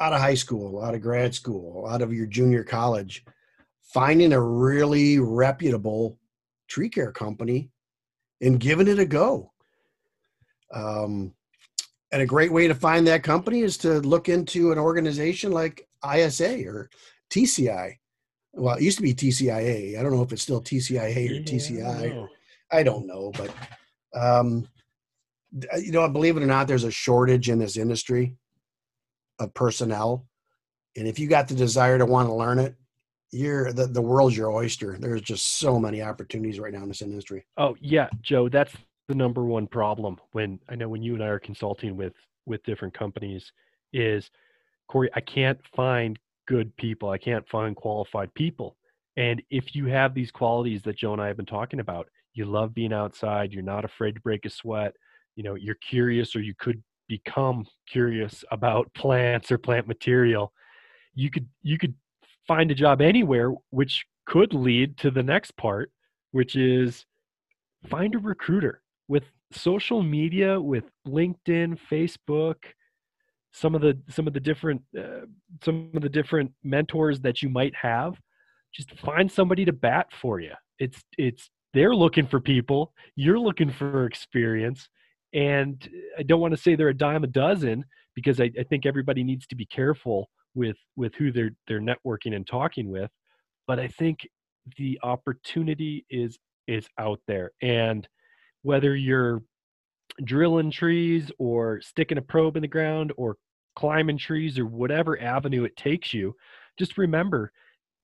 out 0.00 0.12
of 0.12 0.20
high 0.20 0.34
school, 0.34 0.82
out 0.82 0.94
of 0.94 1.02
grad 1.02 1.34
school, 1.34 1.86
out 1.86 2.02
of 2.02 2.12
your 2.12 2.26
junior 2.26 2.64
college, 2.64 3.24
finding 3.82 4.32
a 4.32 4.40
really 4.40 5.18
reputable 5.18 6.18
tree 6.66 6.88
care 6.88 7.12
company 7.12 7.70
and 8.40 8.58
giving 8.58 8.88
it 8.88 8.98
a 8.98 9.06
go. 9.06 9.52
Um, 10.72 11.34
and 12.10 12.22
a 12.22 12.26
great 12.26 12.52
way 12.52 12.68
to 12.68 12.74
find 12.74 13.06
that 13.06 13.22
company 13.22 13.60
is 13.60 13.76
to 13.78 14.00
look 14.00 14.28
into 14.28 14.72
an 14.72 14.78
organization 14.78 15.52
like 15.52 15.86
ISA 16.04 16.64
or 16.66 16.90
TCI. 17.30 17.96
Well, 18.58 18.76
it 18.76 18.82
used 18.82 18.98
to 18.98 19.02
be 19.02 19.14
TCIA. 19.14 19.98
I 19.98 20.02
don't 20.02 20.12
know 20.12 20.22
if 20.22 20.32
it's 20.32 20.42
still 20.42 20.60
TCIA 20.60 21.30
or 21.30 21.32
Yeah, 21.34 21.40
TCI. 21.40 22.28
I 22.70 22.82
don't 22.82 23.06
know, 23.06 23.32
but 23.36 23.50
um, 24.14 24.68
you 25.78 25.92
know, 25.92 26.06
believe 26.08 26.36
it 26.36 26.42
or 26.42 26.46
not, 26.46 26.66
there's 26.66 26.84
a 26.84 26.90
shortage 26.90 27.48
in 27.48 27.58
this 27.58 27.76
industry 27.76 28.36
of 29.38 29.54
personnel, 29.54 30.26
and 30.96 31.06
if 31.06 31.18
you 31.18 31.28
got 31.28 31.48
the 31.48 31.54
desire 31.54 31.96
to 31.98 32.04
want 32.04 32.28
to 32.28 32.34
learn 32.34 32.58
it, 32.58 32.74
you're 33.30 33.72
the, 33.72 33.86
the 33.86 34.02
world's 34.02 34.36
your 34.36 34.50
oyster. 34.50 34.96
There's 34.98 35.22
just 35.22 35.58
so 35.58 35.78
many 35.78 36.02
opportunities 36.02 36.58
right 36.58 36.72
now 36.72 36.82
in 36.82 36.88
this 36.88 37.02
industry. 37.02 37.46
Oh 37.56 37.76
yeah, 37.80 38.08
Joe, 38.20 38.48
that's 38.48 38.72
the 39.06 39.14
number 39.14 39.44
one 39.44 39.66
problem 39.66 40.18
when 40.32 40.58
I 40.68 40.74
know 40.74 40.88
when 40.88 41.02
you 41.02 41.14
and 41.14 41.22
I 41.22 41.28
are 41.28 41.38
consulting 41.38 41.96
with 41.96 42.14
with 42.46 42.62
different 42.64 42.94
companies 42.94 43.52
is 43.92 44.30
Corey, 44.88 45.10
I 45.14 45.20
can't 45.20 45.58
find 45.76 46.18
good 46.48 46.74
people. 46.76 47.10
I 47.10 47.18
can't 47.18 47.48
find 47.48 47.76
qualified 47.76 48.32
people. 48.34 48.76
And 49.16 49.42
if 49.50 49.74
you 49.74 49.86
have 49.86 50.14
these 50.14 50.30
qualities 50.30 50.82
that 50.82 50.96
Joe 50.96 51.12
and 51.12 51.22
I 51.22 51.28
have 51.28 51.36
been 51.36 51.46
talking 51.46 51.80
about, 51.80 52.08
you 52.34 52.44
love 52.44 52.74
being 52.74 52.92
outside, 52.92 53.52
you're 53.52 53.62
not 53.62 53.84
afraid 53.84 54.14
to 54.14 54.20
break 54.20 54.44
a 54.46 54.50
sweat, 54.50 54.94
you 55.36 55.42
know, 55.42 55.54
you're 55.54 55.76
curious 55.76 56.34
or 56.34 56.40
you 56.40 56.54
could 56.58 56.82
become 57.08 57.66
curious 57.88 58.44
about 58.50 58.92
plants 58.96 59.52
or 59.52 59.58
plant 59.58 59.86
material, 59.86 60.52
you 61.14 61.30
could 61.30 61.48
you 61.62 61.78
could 61.78 61.94
find 62.46 62.70
a 62.70 62.74
job 62.74 63.00
anywhere 63.00 63.52
which 63.70 64.06
could 64.26 64.54
lead 64.54 64.96
to 64.98 65.10
the 65.10 65.22
next 65.22 65.56
part, 65.56 65.90
which 66.32 66.56
is 66.56 67.04
find 67.88 68.14
a 68.14 68.18
recruiter 68.18 68.82
with 69.08 69.24
social 69.52 70.02
media 70.02 70.60
with 70.60 70.84
linkedin 71.06 71.78
facebook 71.90 72.56
some 73.52 73.74
of 73.74 73.80
the 73.80 73.98
some 74.08 74.26
of 74.26 74.34
the 74.34 74.40
different 74.40 74.82
uh, 74.98 75.26
some 75.64 75.90
of 75.94 76.02
the 76.02 76.08
different 76.08 76.52
mentors 76.62 77.20
that 77.20 77.42
you 77.42 77.48
might 77.48 77.74
have 77.74 78.14
just 78.74 78.90
find 78.98 79.30
somebody 79.30 79.64
to 79.64 79.72
bat 79.72 80.06
for 80.12 80.40
you. 80.40 80.52
It's 80.78 81.02
it's 81.16 81.50
they're 81.74 81.94
looking 81.94 82.26
for 82.26 82.40
people 82.40 82.92
you're 83.14 83.38
looking 83.38 83.70
for 83.70 84.06
experience 84.06 84.88
and 85.34 85.86
i 86.18 86.22
don't 86.22 86.40
want 86.40 86.54
to 86.54 86.56
say 86.56 86.74
they're 86.74 86.88
a 86.88 86.96
dime 86.96 87.24
a 87.24 87.26
dozen 87.26 87.84
because 88.14 88.40
I, 88.40 88.50
I 88.58 88.62
think 88.62 88.86
everybody 88.86 89.22
needs 89.22 89.46
to 89.48 89.54
be 89.54 89.66
careful 89.66 90.30
with 90.54 90.78
with 90.96 91.14
who 91.16 91.30
they're 91.30 91.50
they're 91.66 91.82
networking 91.82 92.34
and 92.34 92.46
talking 92.46 92.90
with 92.90 93.10
but 93.66 93.78
i 93.78 93.86
think 93.86 94.26
the 94.78 94.98
opportunity 95.02 96.06
is 96.08 96.38
is 96.68 96.86
out 96.98 97.20
there. 97.26 97.50
And 97.62 98.06
whether 98.62 98.94
you're 98.94 99.42
drilling 100.24 100.70
trees 100.70 101.30
or 101.38 101.80
sticking 101.80 102.18
a 102.18 102.22
probe 102.22 102.56
in 102.56 102.62
the 102.62 102.68
ground 102.68 103.12
or 103.16 103.36
climbing 103.76 104.18
trees 104.18 104.58
or 104.58 104.66
whatever 104.66 105.20
avenue 105.20 105.64
it 105.64 105.76
takes 105.76 106.12
you 106.12 106.34
just 106.78 106.96
remember 106.96 107.52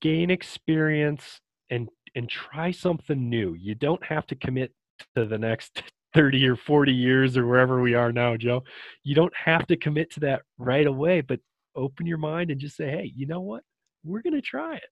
gain 0.01 0.31
experience 0.31 1.41
and 1.71 1.89
and 2.17 2.29
try 2.29 2.71
something 2.71 3.29
new. 3.29 3.55
You 3.55 3.75
don't 3.75 4.05
have 4.05 4.27
to 4.29 4.37
commit 4.37 4.73
to 5.17 5.25
the 5.25 5.39
next 5.39 5.83
30 6.15 6.47
or 6.47 6.57
40 6.57 6.93
years 6.93 7.37
or 7.37 7.45
wherever 7.45 7.81
we 7.81 7.95
are 7.95 8.13
now 8.13 8.37
joe. 8.37 8.63
You 9.03 9.17
don't 9.17 9.35
have 9.35 9.67
to 9.67 9.77
commit 9.77 10.13
to 10.13 10.21
that 10.21 10.43
right 10.59 10.87
away 10.87 11.23
but 11.23 11.41
open 11.75 12.07
your 12.07 12.19
mind 12.19 12.51
and 12.51 12.61
just 12.61 12.77
say 12.77 12.91
hey 12.91 13.13
you 13.17 13.27
know 13.27 13.41
what? 13.41 13.63
We're 14.05 14.23
going 14.23 14.35
to 14.35 14.43
try 14.43 14.77
it. 14.77 14.83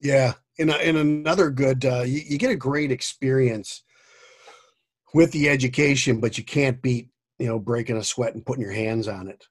Yeah, 0.00 0.32
and 0.58 0.70
and 0.70 0.96
another 0.98 1.50
good, 1.50 1.84
uh, 1.84 2.02
you, 2.02 2.20
you 2.26 2.38
get 2.38 2.50
a 2.50 2.56
great 2.56 2.90
experience 2.90 3.84
with 5.14 5.30
the 5.32 5.48
education, 5.48 6.20
but 6.20 6.36
you 6.36 6.44
can't 6.44 6.82
beat 6.82 7.08
you 7.38 7.46
know 7.46 7.58
breaking 7.58 7.96
a 7.96 8.04
sweat 8.04 8.34
and 8.34 8.44
putting 8.44 8.62
your 8.62 8.72
hands 8.72 9.08
on 9.08 9.28
it. 9.28 9.46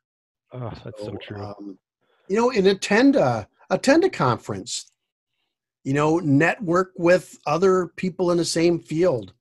Oh, 0.51 0.72
that's 0.84 1.01
so, 1.01 1.08
so 1.08 1.17
true. 1.22 1.43
Um, 1.43 1.79
you 2.27 2.36
know, 2.36 2.51
and 2.51 2.67
attend 2.67 3.15
a 3.15 3.48
attend 3.72 4.03
a 4.03 4.10
conference. 4.10 4.91
You 5.84 5.93
know, 5.93 6.20
network 6.20 6.91
with 6.96 7.38
other 7.46 7.91
people 7.98 8.32
in 8.32 8.38
the 8.38 8.46
same 8.46 8.79
field. 8.79 9.34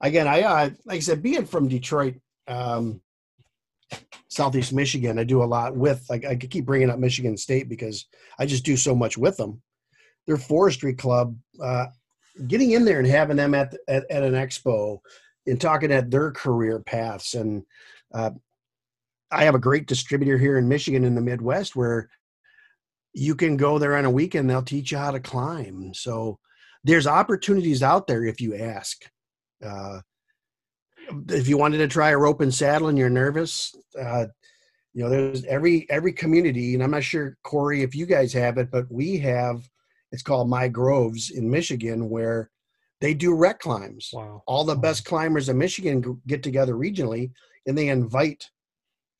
Again, 0.00 0.26
I 0.26 0.42
uh, 0.42 0.70
like 0.84 0.96
I 0.96 1.00
said, 1.00 1.22
being 1.22 1.46
from 1.46 1.68
Detroit, 1.68 2.16
um, 2.48 3.00
Southeast 4.28 4.72
Michigan, 4.72 5.18
I 5.18 5.24
do 5.24 5.42
a 5.42 5.44
lot 5.44 5.76
with. 5.76 6.04
Like 6.10 6.24
I 6.24 6.36
keep 6.36 6.66
bringing 6.66 6.90
up 6.90 6.98
Michigan 6.98 7.36
State 7.36 7.68
because 7.68 8.06
I 8.38 8.44
just 8.44 8.64
do 8.64 8.76
so 8.76 8.94
much 8.94 9.16
with 9.16 9.36
them. 9.36 9.62
Their 10.26 10.36
forestry 10.36 10.92
club, 10.92 11.36
uh, 11.62 11.86
getting 12.46 12.72
in 12.72 12.84
there 12.84 12.98
and 12.98 13.06
having 13.06 13.36
them 13.36 13.54
at, 13.54 13.74
at, 13.88 14.10
at 14.10 14.22
an 14.22 14.34
expo 14.34 14.98
and 15.46 15.60
talking 15.60 15.92
at 15.92 16.10
their 16.10 16.30
career 16.32 16.80
paths. 16.80 17.34
And 17.34 17.64
uh, 18.12 18.30
I 19.30 19.44
have 19.44 19.54
a 19.54 19.60
great 19.60 19.86
distributor 19.86 20.38
here 20.38 20.58
in 20.58 20.68
Michigan 20.68 21.04
in 21.04 21.14
the 21.14 21.20
Midwest 21.20 21.76
where 21.76 22.08
you 23.12 23.34
can 23.34 23.56
go 23.56 23.78
there 23.78 23.96
on 23.96 24.04
a 24.04 24.10
weekend 24.10 24.48
they'll 24.48 24.62
teach 24.62 24.92
you 24.92 24.98
how 24.98 25.10
to 25.10 25.20
climb. 25.20 25.94
So 25.94 26.38
there's 26.84 27.06
opportunities 27.06 27.82
out 27.82 28.06
there 28.06 28.24
if 28.24 28.40
you 28.40 28.54
ask. 28.56 29.04
Uh, 29.64 30.00
if 31.28 31.48
you 31.48 31.56
wanted 31.56 31.78
to 31.78 31.88
try 31.88 32.10
a 32.10 32.18
rope 32.18 32.40
and 32.40 32.54
saddle 32.54 32.88
and 32.88 32.98
you're 32.98 33.08
nervous 33.08 33.74
uh, 34.00 34.26
you 34.92 35.02
know 35.02 35.10
there's 35.10 35.44
every 35.44 35.86
every 35.90 36.12
community 36.12 36.74
and 36.74 36.82
i'm 36.82 36.90
not 36.90 37.04
sure 37.04 37.36
corey 37.44 37.82
if 37.82 37.94
you 37.94 38.06
guys 38.06 38.32
have 38.32 38.58
it 38.58 38.70
but 38.70 38.90
we 38.90 39.18
have 39.18 39.68
it's 40.10 40.22
called 40.22 40.48
my 40.48 40.68
groves 40.68 41.30
in 41.30 41.50
michigan 41.50 42.08
where 42.08 42.50
they 43.00 43.14
do 43.14 43.34
rec 43.34 43.60
climbs 43.60 44.10
wow 44.12 44.42
all 44.46 44.64
the 44.64 44.74
best 44.74 45.04
climbers 45.04 45.48
in 45.48 45.58
michigan 45.58 46.20
get 46.26 46.42
together 46.42 46.74
regionally 46.74 47.30
and 47.66 47.76
they 47.76 47.88
invite 47.88 48.48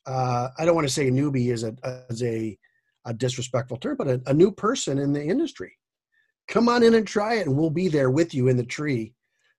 uh, 0.06 0.48
i 0.58 0.64
don't 0.64 0.74
want 0.74 0.86
to 0.86 0.92
say 0.92 1.10
newbie 1.10 1.52
as 1.52 1.64
a 1.64 1.74
as 2.08 2.22
a 2.22 2.56
a 3.06 3.14
disrespectful 3.14 3.78
term, 3.78 3.96
but 3.96 4.08
a, 4.08 4.20
a 4.26 4.34
new 4.34 4.50
person 4.50 4.98
in 4.98 5.12
the 5.12 5.22
industry. 5.22 5.72
Come 6.48 6.68
on 6.68 6.82
in 6.82 6.94
and 6.94 7.06
try 7.06 7.34
it, 7.34 7.46
and 7.46 7.56
we'll 7.56 7.70
be 7.70 7.88
there 7.88 8.10
with 8.10 8.34
you 8.34 8.48
in 8.48 8.56
the 8.56 8.64
tree. 8.64 9.14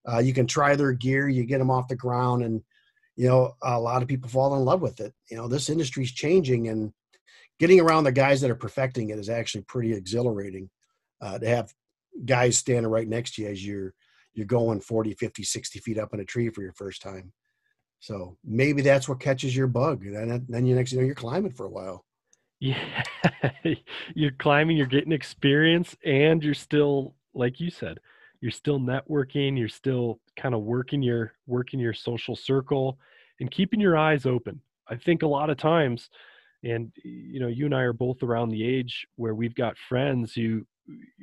Uh, 0.10 0.20
you 0.20 0.34
can 0.34 0.46
try 0.46 0.76
their 0.76 0.92
gear, 0.92 1.28
you 1.28 1.46
get 1.46 1.58
them 1.58 1.72
off 1.72 1.88
the 1.88 1.96
ground, 1.96 2.44
and 2.44 2.62
you 3.16 3.28
know 3.28 3.54
a 3.64 3.80
lot 3.80 4.02
of 4.02 4.08
people 4.08 4.30
fall 4.30 4.56
in 4.56 4.64
love 4.64 4.82
with 4.82 5.00
it. 5.00 5.14
You 5.32 5.38
know 5.38 5.48
this 5.48 5.70
industry's 5.70 6.12
changing, 6.12 6.68
and 6.68 6.94
getting 7.60 7.80
around 7.80 8.04
the 8.04 8.12
guys 8.12 8.40
that 8.42 8.52
are 8.52 8.56
perfecting 8.56 9.10
it 9.10 9.20
is 9.20 9.30
actually 9.30 9.64
pretty 9.64 9.94
exhilarating. 9.94 10.70
Uh, 11.20 11.40
to 11.40 11.48
have 11.48 11.74
guys 12.26 12.58
standing 12.58 12.92
right 12.92 13.08
next 13.08 13.36
to 13.36 13.42
you 13.42 13.48
as 13.48 13.66
you're 13.66 13.94
you're 14.38 14.46
going 14.46 14.80
40 14.80 15.16
50 15.16 15.44
60 15.44 15.80
feet 15.80 15.98
up 15.98 16.14
in 16.14 16.20
a 16.20 16.26
tree 16.26 16.50
for 16.50 16.62
your 16.62 16.74
first 16.74 17.02
time. 17.02 17.34
So 18.00 18.38
maybe 18.46 18.84
that's 18.84 19.10
what 19.10 19.20
catches 19.20 19.56
your 19.56 19.66
bug. 19.66 20.06
And 20.06 20.46
then, 20.48 20.66
you 20.66 20.76
next 20.76 20.92
you 20.92 21.00
know 21.00 21.06
you're 21.06 21.16
climbing 21.16 21.54
for 21.54 21.66
a 21.66 21.70
while. 21.70 22.06
Yeah, 22.60 23.04
you're 24.16 24.32
climbing, 24.32 24.78
you're 24.78 24.86
getting 24.86 25.12
experience, 25.12 25.96
and 26.06 26.44
you're 26.44 26.54
still, 26.54 27.16
like 27.34 27.60
you 27.60 27.72
said, 27.72 28.00
you're 28.40 28.52
still 28.52 28.80
networking, 28.80 29.58
you're 29.58 29.68
still 29.68 30.20
kind 30.36 30.54
of 30.54 30.62
working 30.62 31.02
your 31.02 31.34
working 31.48 31.80
your 31.80 31.94
social 31.94 32.36
circle 32.36 33.00
and 33.40 33.50
keeping 33.50 33.80
your 33.80 33.98
eyes 33.98 34.28
open. 34.28 34.62
I 34.88 34.96
think 34.96 35.24
a 35.24 35.28
lot 35.28 35.50
of 35.50 35.58
times, 35.58 36.10
and 36.64 36.92
you 37.04 37.40
know, 37.40 37.48
you 37.48 37.66
and 37.66 37.76
I 37.76 37.82
are 37.82 37.94
both 37.94 38.22
around 38.22 38.50
the 38.50 38.64
age 38.64 39.08
where 39.16 39.34
we've 39.34 39.56
got 39.56 39.78
friends 39.90 40.34
who 40.34 40.66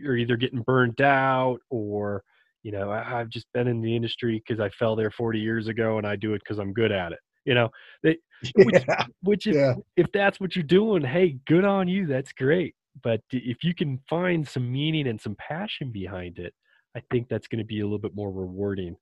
are 0.05 0.17
either 0.17 0.37
getting 0.37 0.63
burned 0.63 1.01
out 1.01 1.61
or 1.71 2.25
you 2.65 2.73
know 2.73 2.91
i've 2.91 3.29
just 3.29 3.47
been 3.55 3.69
in 3.69 3.81
the 3.81 3.95
industry 3.95 4.43
because 4.45 4.61
i 4.61 4.69
fell 4.71 4.97
there 4.97 5.13
40 5.13 5.39
years 5.39 5.69
ago 5.69 5.99
and 5.99 6.07
i 6.07 6.17
do 6.17 6.35
it 6.35 6.43
because 6.43 6.59
i'm 6.59 6.73
good 6.73 6.91
at 6.91 7.13
it 7.13 7.21
you 7.45 7.55
know 7.55 7.69
they 8.03 8.17
which, 8.57 8.85
yeah. 8.89 9.07
which 9.23 9.47
if, 9.47 9.55
yeah. 9.55 9.75
if 9.97 10.07
that's 10.13 10.41
what 10.41 10.57
you're 10.57 10.65
doing 10.65 11.03
hey 11.03 11.39
good 11.47 11.65
on 11.65 11.87
you 11.87 12.07
that's 12.07 12.33
great 12.33 12.75
but 13.03 13.21
if 13.31 13.63
you 13.63 13.75
can 13.75 14.01
find 14.09 14.47
some 14.49 14.71
meaning 14.71 15.07
and 15.07 15.21
some 15.21 15.37
passion 15.37 15.93
behind 15.93 16.39
it 16.39 16.53
i 16.97 17.03
think 17.11 17.29
that's 17.29 17.47
going 17.47 17.59
to 17.59 17.65
be 17.65 17.81
a 17.81 17.85
little 17.85 17.99
bit 17.99 18.17
more 18.17 18.33
rewarding 18.33 18.97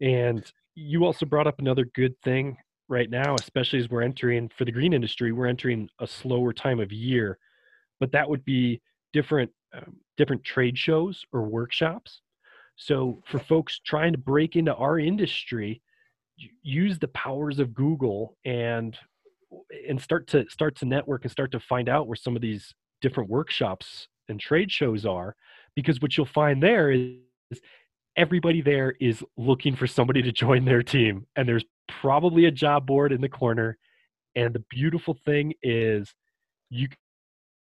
and 0.00 0.52
you 0.74 1.04
also 1.04 1.24
brought 1.24 1.46
up 1.46 1.58
another 1.58 1.86
good 1.94 2.14
thing 2.22 2.56
right 2.88 3.10
now 3.10 3.34
especially 3.40 3.78
as 3.78 3.88
we're 3.88 4.02
entering 4.02 4.50
for 4.56 4.64
the 4.64 4.72
green 4.72 4.92
industry 4.92 5.32
we're 5.32 5.46
entering 5.46 5.88
a 6.00 6.06
slower 6.06 6.52
time 6.52 6.80
of 6.80 6.92
year 6.92 7.38
but 7.98 8.12
that 8.12 8.28
would 8.28 8.44
be 8.44 8.80
different 9.12 9.50
um, 9.74 9.96
different 10.16 10.42
trade 10.44 10.78
shows 10.78 11.24
or 11.32 11.42
workshops 11.42 12.20
so 12.76 13.22
for 13.26 13.38
folks 13.38 13.80
trying 13.84 14.12
to 14.12 14.18
break 14.18 14.56
into 14.56 14.74
our 14.74 14.98
industry 14.98 15.82
use 16.62 16.98
the 16.98 17.08
powers 17.08 17.58
of 17.58 17.74
Google 17.74 18.36
and 18.44 18.96
and 19.88 20.00
start 20.00 20.26
to 20.28 20.48
start 20.50 20.76
to 20.76 20.84
network 20.84 21.24
and 21.24 21.32
start 21.32 21.52
to 21.52 21.60
find 21.60 21.88
out 21.88 22.06
where 22.06 22.16
some 22.16 22.36
of 22.36 22.42
these 22.42 22.74
different 23.00 23.30
workshops 23.30 24.08
and 24.28 24.38
trade 24.38 24.70
shows 24.70 25.06
are 25.06 25.34
because 25.74 26.00
what 26.00 26.16
you'll 26.16 26.26
find 26.26 26.62
there 26.62 26.90
is 26.90 27.60
everybody 28.16 28.60
there 28.60 28.94
is 29.00 29.22
looking 29.36 29.76
for 29.76 29.86
somebody 29.86 30.22
to 30.22 30.32
join 30.32 30.64
their 30.64 30.82
team 30.82 31.26
and 31.36 31.48
there's 31.48 31.64
probably 31.88 32.46
a 32.46 32.50
job 32.50 32.86
board 32.86 33.12
in 33.12 33.20
the 33.20 33.28
corner. 33.28 33.78
And 34.34 34.54
the 34.54 34.64
beautiful 34.70 35.16
thing 35.24 35.54
is 35.62 36.14
you 36.70 36.88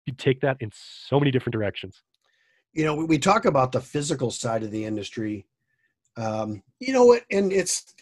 you 0.06 0.14
take 0.14 0.42
that 0.42 0.58
in 0.60 0.72
so 0.74 1.20
many 1.20 1.32
different 1.32 1.54
directions 1.54 2.02
you 2.76 2.86
know 2.86 2.94
we 2.94 3.18
talk 3.18 3.46
about 3.46 3.72
the 3.72 3.82
physical 3.82 4.30
side 4.30 4.64
of 4.64 4.72
the 4.72 4.86
industry 4.86 5.48
um, 6.18 6.62
you 6.80 6.94
know 6.94 7.06
what 7.06 7.24
and 7.32 7.52
it's 7.52 7.96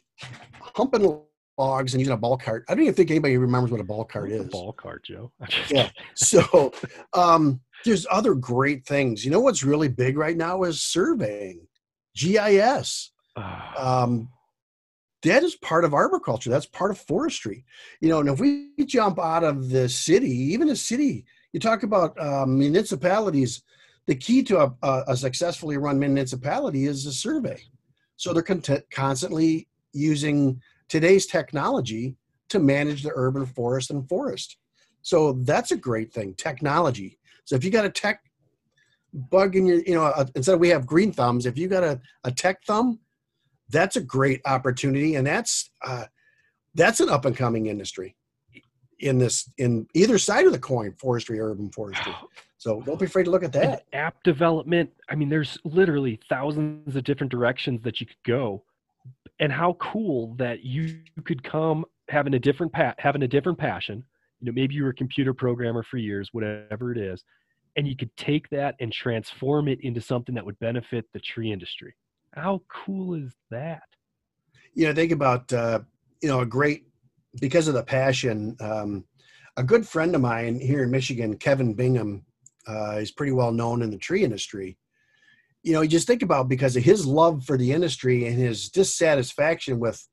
humping 0.75 1.23
logs 1.57 1.93
and 1.93 2.01
using 2.01 2.13
a 2.13 2.17
ball 2.17 2.37
cart. 2.37 2.65
I 2.67 2.73
don't 2.73 2.83
even 2.83 2.93
think 2.93 3.11
anybody 3.11 3.37
remembers 3.37 3.71
what 3.71 3.79
a 3.79 3.85
ball 3.85 4.05
cart 4.05 4.31
is. 4.31 4.49
ball 4.49 4.73
cart, 4.73 5.03
Joe. 5.03 5.31
yeah. 5.69 5.89
So 6.15 6.71
um, 7.13 7.61
there's 7.85 8.07
other 8.09 8.33
great 8.33 8.85
things. 8.85 9.23
You 9.23 9.31
know 9.31 9.39
what's 9.39 9.63
really 9.63 9.87
big 9.87 10.17
right 10.17 10.37
now 10.37 10.63
is 10.63 10.81
surveying, 10.81 11.67
GIS. 12.15 13.11
Ah. 13.35 14.03
um, 14.03 14.29
that 15.23 15.41
is 15.41 15.55
part 15.55 15.85
of 15.85 15.93
arboriculture. 15.93 16.49
That's 16.49 16.65
part 16.65 16.91
of 16.91 16.99
forestry. 16.99 17.65
You 18.01 18.09
know, 18.09 18.19
and 18.19 18.29
if 18.29 18.39
we 18.39 18.71
jump 18.85 19.19
out 19.19 19.43
of 19.43 19.69
the 19.69 19.87
city, 19.87 20.29
even 20.29 20.69
a 20.69 20.75
city, 20.75 21.25
you 21.53 21.59
talk 21.59 21.83
about 21.83 22.19
um, 22.19 22.59
municipalities. 22.59 23.63
The 24.07 24.15
key 24.15 24.43
to 24.43 24.59
a, 24.59 25.03
a, 25.07 25.15
successfully 25.15 25.77
run 25.77 25.97
municipality 25.97 26.85
is 26.85 27.05
a 27.05 27.13
survey. 27.13 27.61
So 28.17 28.33
they're 28.33 28.43
con- 28.43 28.61
constantly 28.91 29.67
using 29.93 30.61
today's 30.89 31.25
technology 31.25 32.15
to 32.49 32.59
manage 32.59 33.03
the 33.03 33.11
urban 33.15 33.45
forest 33.45 33.91
and 33.91 34.07
forest. 34.07 34.57
So 35.01 35.33
that's 35.33 35.71
a 35.71 35.77
great 35.77 36.13
thing, 36.13 36.33
technology. 36.35 37.17
So 37.45 37.55
if 37.55 37.63
you 37.63 37.71
got 37.71 37.85
a 37.85 37.89
tech 37.89 38.21
bug 39.13 39.55
in 39.55 39.65
your, 39.65 39.79
you 39.79 39.95
know, 39.95 40.03
uh, 40.03 40.25
instead 40.35 40.53
of 40.53 40.59
we 40.59 40.69
have 40.69 40.85
green 40.85 41.11
thumbs, 41.11 41.45
if 41.45 41.57
you 41.57 41.67
got 41.67 41.83
a, 41.83 41.99
a 42.23 42.31
tech 42.31 42.63
thumb, 42.63 42.99
that's 43.69 43.95
a 43.95 44.01
great 44.01 44.41
opportunity. 44.45 45.15
And 45.15 45.25
that's, 45.25 45.69
uh, 45.85 46.05
that's 46.75 46.99
an 46.99 47.09
up 47.09 47.25
and 47.25 47.35
coming 47.35 47.67
industry 47.67 48.15
in 48.99 49.17
this, 49.17 49.49
in 49.57 49.87
either 49.93 50.17
side 50.17 50.45
of 50.45 50.51
the 50.51 50.59
coin, 50.59 50.93
forestry, 50.93 51.39
urban 51.39 51.71
forestry. 51.71 52.13
So 52.63 52.81
don't 52.81 52.97
be 52.97 53.05
afraid 53.05 53.25
to 53.25 53.31
look 53.31 53.43
at 53.43 53.51
that. 53.53 53.63
And 53.65 53.81
app 53.91 54.23
development. 54.23 54.89
I 55.09 55.15
mean, 55.15 55.27
there's 55.27 55.57
literally 55.65 56.17
thousands 56.29 56.95
of 56.95 57.03
different 57.03 57.29
directions 57.29 57.81
that 57.83 57.99
you 57.99 58.07
could 58.07 58.23
go 58.25 58.63
and 59.39 59.51
how 59.51 59.73
cool 59.73 60.33
that 60.35 60.63
you 60.63 61.01
could 61.25 61.43
come 61.43 61.83
having 62.09 62.33
a 62.33 62.39
different 62.39 62.71
pa- 62.71 62.95
having 62.97 63.23
a 63.23 63.27
different 63.27 63.57
passion 63.57 64.03
you 64.39 64.45
know 64.45 64.53
maybe 64.53 64.75
you 64.75 64.83
were 64.83 64.89
a 64.89 64.95
computer 64.95 65.33
programmer 65.33 65.83
for 65.83 65.97
years 65.97 66.29
whatever 66.31 66.91
it 66.91 66.97
is 66.97 67.23
and 67.75 67.87
you 67.87 67.95
could 67.95 68.15
take 68.17 68.49
that 68.49 68.75
and 68.79 68.91
transform 68.91 69.67
it 69.67 69.79
into 69.81 69.99
something 69.99 70.35
that 70.35 70.45
would 70.45 70.59
benefit 70.59 71.05
the 71.13 71.19
tree 71.19 71.51
industry 71.51 71.93
how 72.33 72.61
cool 72.69 73.13
is 73.13 73.33
that 73.49 73.83
you 74.73 74.85
know 74.85 74.93
think 74.93 75.11
about 75.11 75.51
uh, 75.53 75.79
you 76.21 76.29
know 76.29 76.41
a 76.41 76.45
great 76.45 76.85
because 77.39 77.67
of 77.67 77.73
the 77.73 77.83
passion 77.83 78.55
um, 78.59 79.03
a 79.57 79.63
good 79.63 79.87
friend 79.87 80.13
of 80.15 80.21
mine 80.21 80.59
here 80.59 80.83
in 80.83 80.91
michigan 80.91 81.37
kevin 81.37 81.73
bingham 81.73 82.23
uh, 82.67 82.97
is 82.97 83.11
pretty 83.11 83.31
well 83.31 83.51
known 83.51 83.81
in 83.81 83.89
the 83.89 83.97
tree 83.97 84.23
industry 84.23 84.77
you 85.63 85.71
know, 85.71 85.81
you 85.81 85.87
just 85.87 86.07
think 86.07 86.21
about 86.21 86.49
because 86.49 86.75
of 86.75 86.83
his 86.83 87.05
love 87.05 87.45
for 87.45 87.57
the 87.57 87.71
industry 87.71 88.27
and 88.27 88.37
his 88.37 88.69
dissatisfaction 88.69 89.79
with 89.79 90.07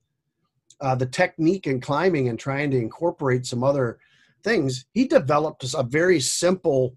uh, 0.80 0.94
the 0.94 1.06
technique 1.06 1.66
in 1.66 1.80
climbing 1.80 2.28
and 2.28 2.38
trying 2.38 2.70
to 2.70 2.78
incorporate 2.78 3.44
some 3.44 3.64
other 3.64 3.98
things, 4.44 4.86
he 4.94 5.06
developed 5.06 5.64
a 5.74 5.82
very 5.82 6.20
simple 6.20 6.96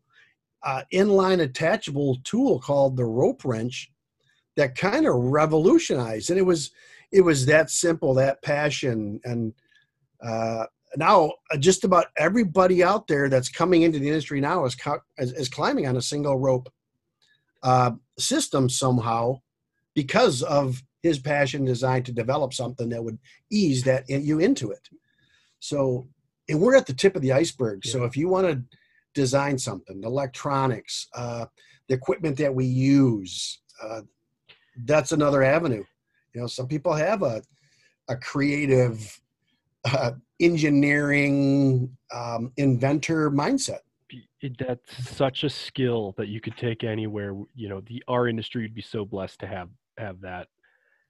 uh, 0.62 0.84
inline 0.94 1.42
attachable 1.42 2.18
tool 2.24 2.60
called 2.60 2.96
the 2.96 3.04
rope 3.04 3.44
wrench 3.44 3.92
that 4.56 4.76
kind 4.76 5.08
of 5.08 5.16
revolutionized. 5.16 6.30
And 6.30 6.40
it 6.40 6.44
was 6.44 6.72
it 7.12 7.22
was 7.22 7.46
that 7.46 7.70
simple, 7.70 8.14
that 8.16 8.42
passion, 8.42 9.20
and 9.24 9.54
uh, 10.24 10.66
now 10.96 11.32
uh, 11.52 11.58
just 11.58 11.84
about 11.84 12.08
everybody 12.18 12.84
out 12.84 13.08
there 13.08 13.30
that's 13.30 13.50
coming 13.50 13.82
into 13.82 14.00
the 14.00 14.08
industry 14.08 14.40
now 14.40 14.66
is, 14.66 14.76
is, 15.18 15.34
is 15.34 15.50
climbing 15.50 15.88
on 15.88 15.98
a 15.98 16.02
single 16.02 16.38
rope 16.38 16.72
uh, 17.64 17.92
system 18.18 18.70
somehow 18.70 19.40
because 19.96 20.42
of 20.44 20.84
his 21.02 21.20
passion 21.20 21.66
designed 21.66 22.06
to 22.06 22.12
develop 22.12 22.54
something 22.54 22.90
that 22.90 23.04
would 23.04 23.18
ease 23.52 23.84
that 23.84 24.10
in, 24.10 24.24
you 24.24 24.40
into 24.40 24.72
it. 24.72 24.90
So, 25.60 26.08
and 26.50 26.60
we're 26.60 26.76
at 26.76 26.86
the 26.86 26.94
tip 26.94 27.16
of 27.16 27.22
the 27.22 27.32
iceberg. 27.32 27.86
So 27.86 28.04
if 28.04 28.18
you 28.18 28.28
want 28.28 28.48
to 28.48 28.64
design 29.14 29.58
something, 29.58 30.04
electronics, 30.04 31.08
uh, 31.14 31.46
the 31.88 31.96
equipment 31.96 32.38
that 32.38 32.54
we 32.54 32.66
use, 32.66 33.60
uh, 33.82 34.02
that's 34.86 35.12
another 35.12 35.44
avenue. 35.44 35.84
You 36.34 36.42
know, 36.42 36.48
some 36.48 36.68
people 36.68 36.94
have 36.94 37.22
a 37.22 37.42
a 38.10 38.16
creative 38.18 39.20
uh, 39.86 40.12
engineering 40.44 41.96
um, 42.14 42.52
inventor 42.58 43.32
mindset. 43.32 43.80
That's 44.60 45.10
such 45.10 45.44
a 45.44 45.50
skill 45.50 46.14
that 46.18 46.28
you 46.28 46.42
could 46.42 46.58
take 46.58 46.84
anywhere. 46.84 47.34
You 47.56 47.70
know, 47.70 47.82
the 47.82 48.04
our 48.08 48.28
industry 48.28 48.64
would 48.64 48.76
be 48.76 48.82
so 48.82 49.06
blessed 49.06 49.40
to 49.40 49.48
have 49.48 49.70
have 49.98 50.20
that. 50.22 50.48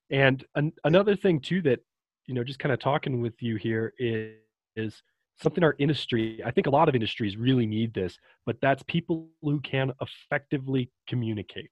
And 0.09 0.43
an, 0.55 0.71
another 0.83 1.15
thing 1.15 1.39
too 1.39 1.61
that 1.63 1.79
you 2.25 2.33
know, 2.33 2.43
just 2.43 2.59
kind 2.59 2.71
of 2.71 2.79
talking 2.79 3.21
with 3.21 3.41
you 3.41 3.55
here 3.57 3.93
is, 3.97 4.35
is 4.75 5.03
something 5.41 5.63
our 5.63 5.75
industry. 5.79 6.41
I 6.45 6.51
think 6.51 6.67
a 6.67 6.69
lot 6.69 6.89
of 6.89 6.95
industries 6.95 7.37
really 7.37 7.65
need 7.65 7.93
this, 7.93 8.17
but 8.45 8.57
that's 8.61 8.83
people 8.83 9.27
who 9.41 9.59
can 9.61 9.91
effectively 10.01 10.89
communicate. 11.07 11.71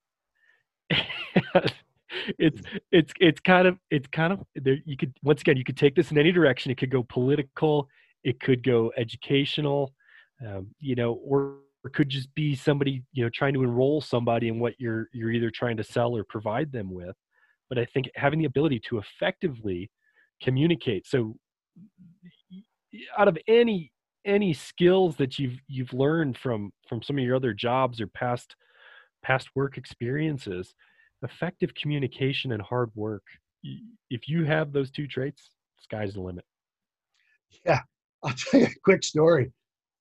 it's 2.38 2.62
it's 2.92 3.14
it's 3.20 3.40
kind 3.40 3.68
of 3.68 3.78
it's 3.90 4.08
kind 4.08 4.34
of 4.34 4.40
there 4.56 4.78
you 4.86 4.98
could 4.98 5.14
once 5.24 5.42
again 5.42 5.58
you 5.58 5.64
could 5.64 5.78
take 5.78 5.96
this 5.96 6.12
in 6.12 6.18
any 6.18 6.32
direction. 6.32 6.72
It 6.72 6.78
could 6.78 6.92
go 6.92 7.04
political 7.04 7.88
it 8.24 8.40
could 8.40 8.64
go 8.64 8.92
educational 8.98 9.94
um, 10.48 10.68
you 10.80 10.96
know 10.96 11.14
or, 11.26 11.58
or 11.84 11.90
could 11.92 12.10
just 12.10 12.34
be 12.36 12.56
somebody 12.56 13.04
you 13.14 13.24
know 13.24 13.30
trying 13.30 13.54
to 13.54 13.64
enroll 13.64 14.02
somebody 14.02 14.48
in 14.48 14.60
what 14.60 14.74
you're 14.80 15.08
you're 15.14 15.32
either 15.32 15.52
trying 15.52 15.78
to 15.78 15.84
sell 15.84 16.16
or 16.16 16.24
provide 16.24 16.72
them 16.72 16.92
with. 16.92 17.16
But 17.70 17.80
i 17.80 17.86
think 17.86 18.10
having 18.16 18.40
the 18.40 18.46
ability 18.46 18.82
to 18.90 18.98
effectively 18.98 19.90
communicate. 20.42 21.08
So 21.08 21.36
out 23.18 23.28
of 23.28 23.38
any 23.48 23.92
any 24.26 24.54
skills 24.54 25.16
that 25.16 25.40
you've 25.40 25.60
you've 25.68 25.94
learned 25.94 26.38
from 26.38 26.72
from 26.88 27.02
some 27.02 27.18
of 27.18 27.24
your 27.24 27.36
other 27.36 27.54
jobs 27.54 28.02
or 28.02 28.08
past 28.08 28.56
past 29.24 29.50
work 29.56 29.78
experiences 29.78 30.74
effective 31.24 31.74
communication 31.76 32.52
and 32.52 32.62
hard 32.62 32.90
work 32.96 33.24
if 34.10 34.28
you 34.28 34.44
have 34.44 34.72
those 34.72 34.90
two 34.92 35.08
traits 35.08 35.52
sky's 35.80 36.14
the 36.14 36.22
limit. 36.22 36.46
Yeah 37.66 37.82
i'll 38.24 38.34
tell 38.34 38.62
you 38.62 38.68
a 38.68 38.80
quick 38.84 39.04
story. 39.04 39.52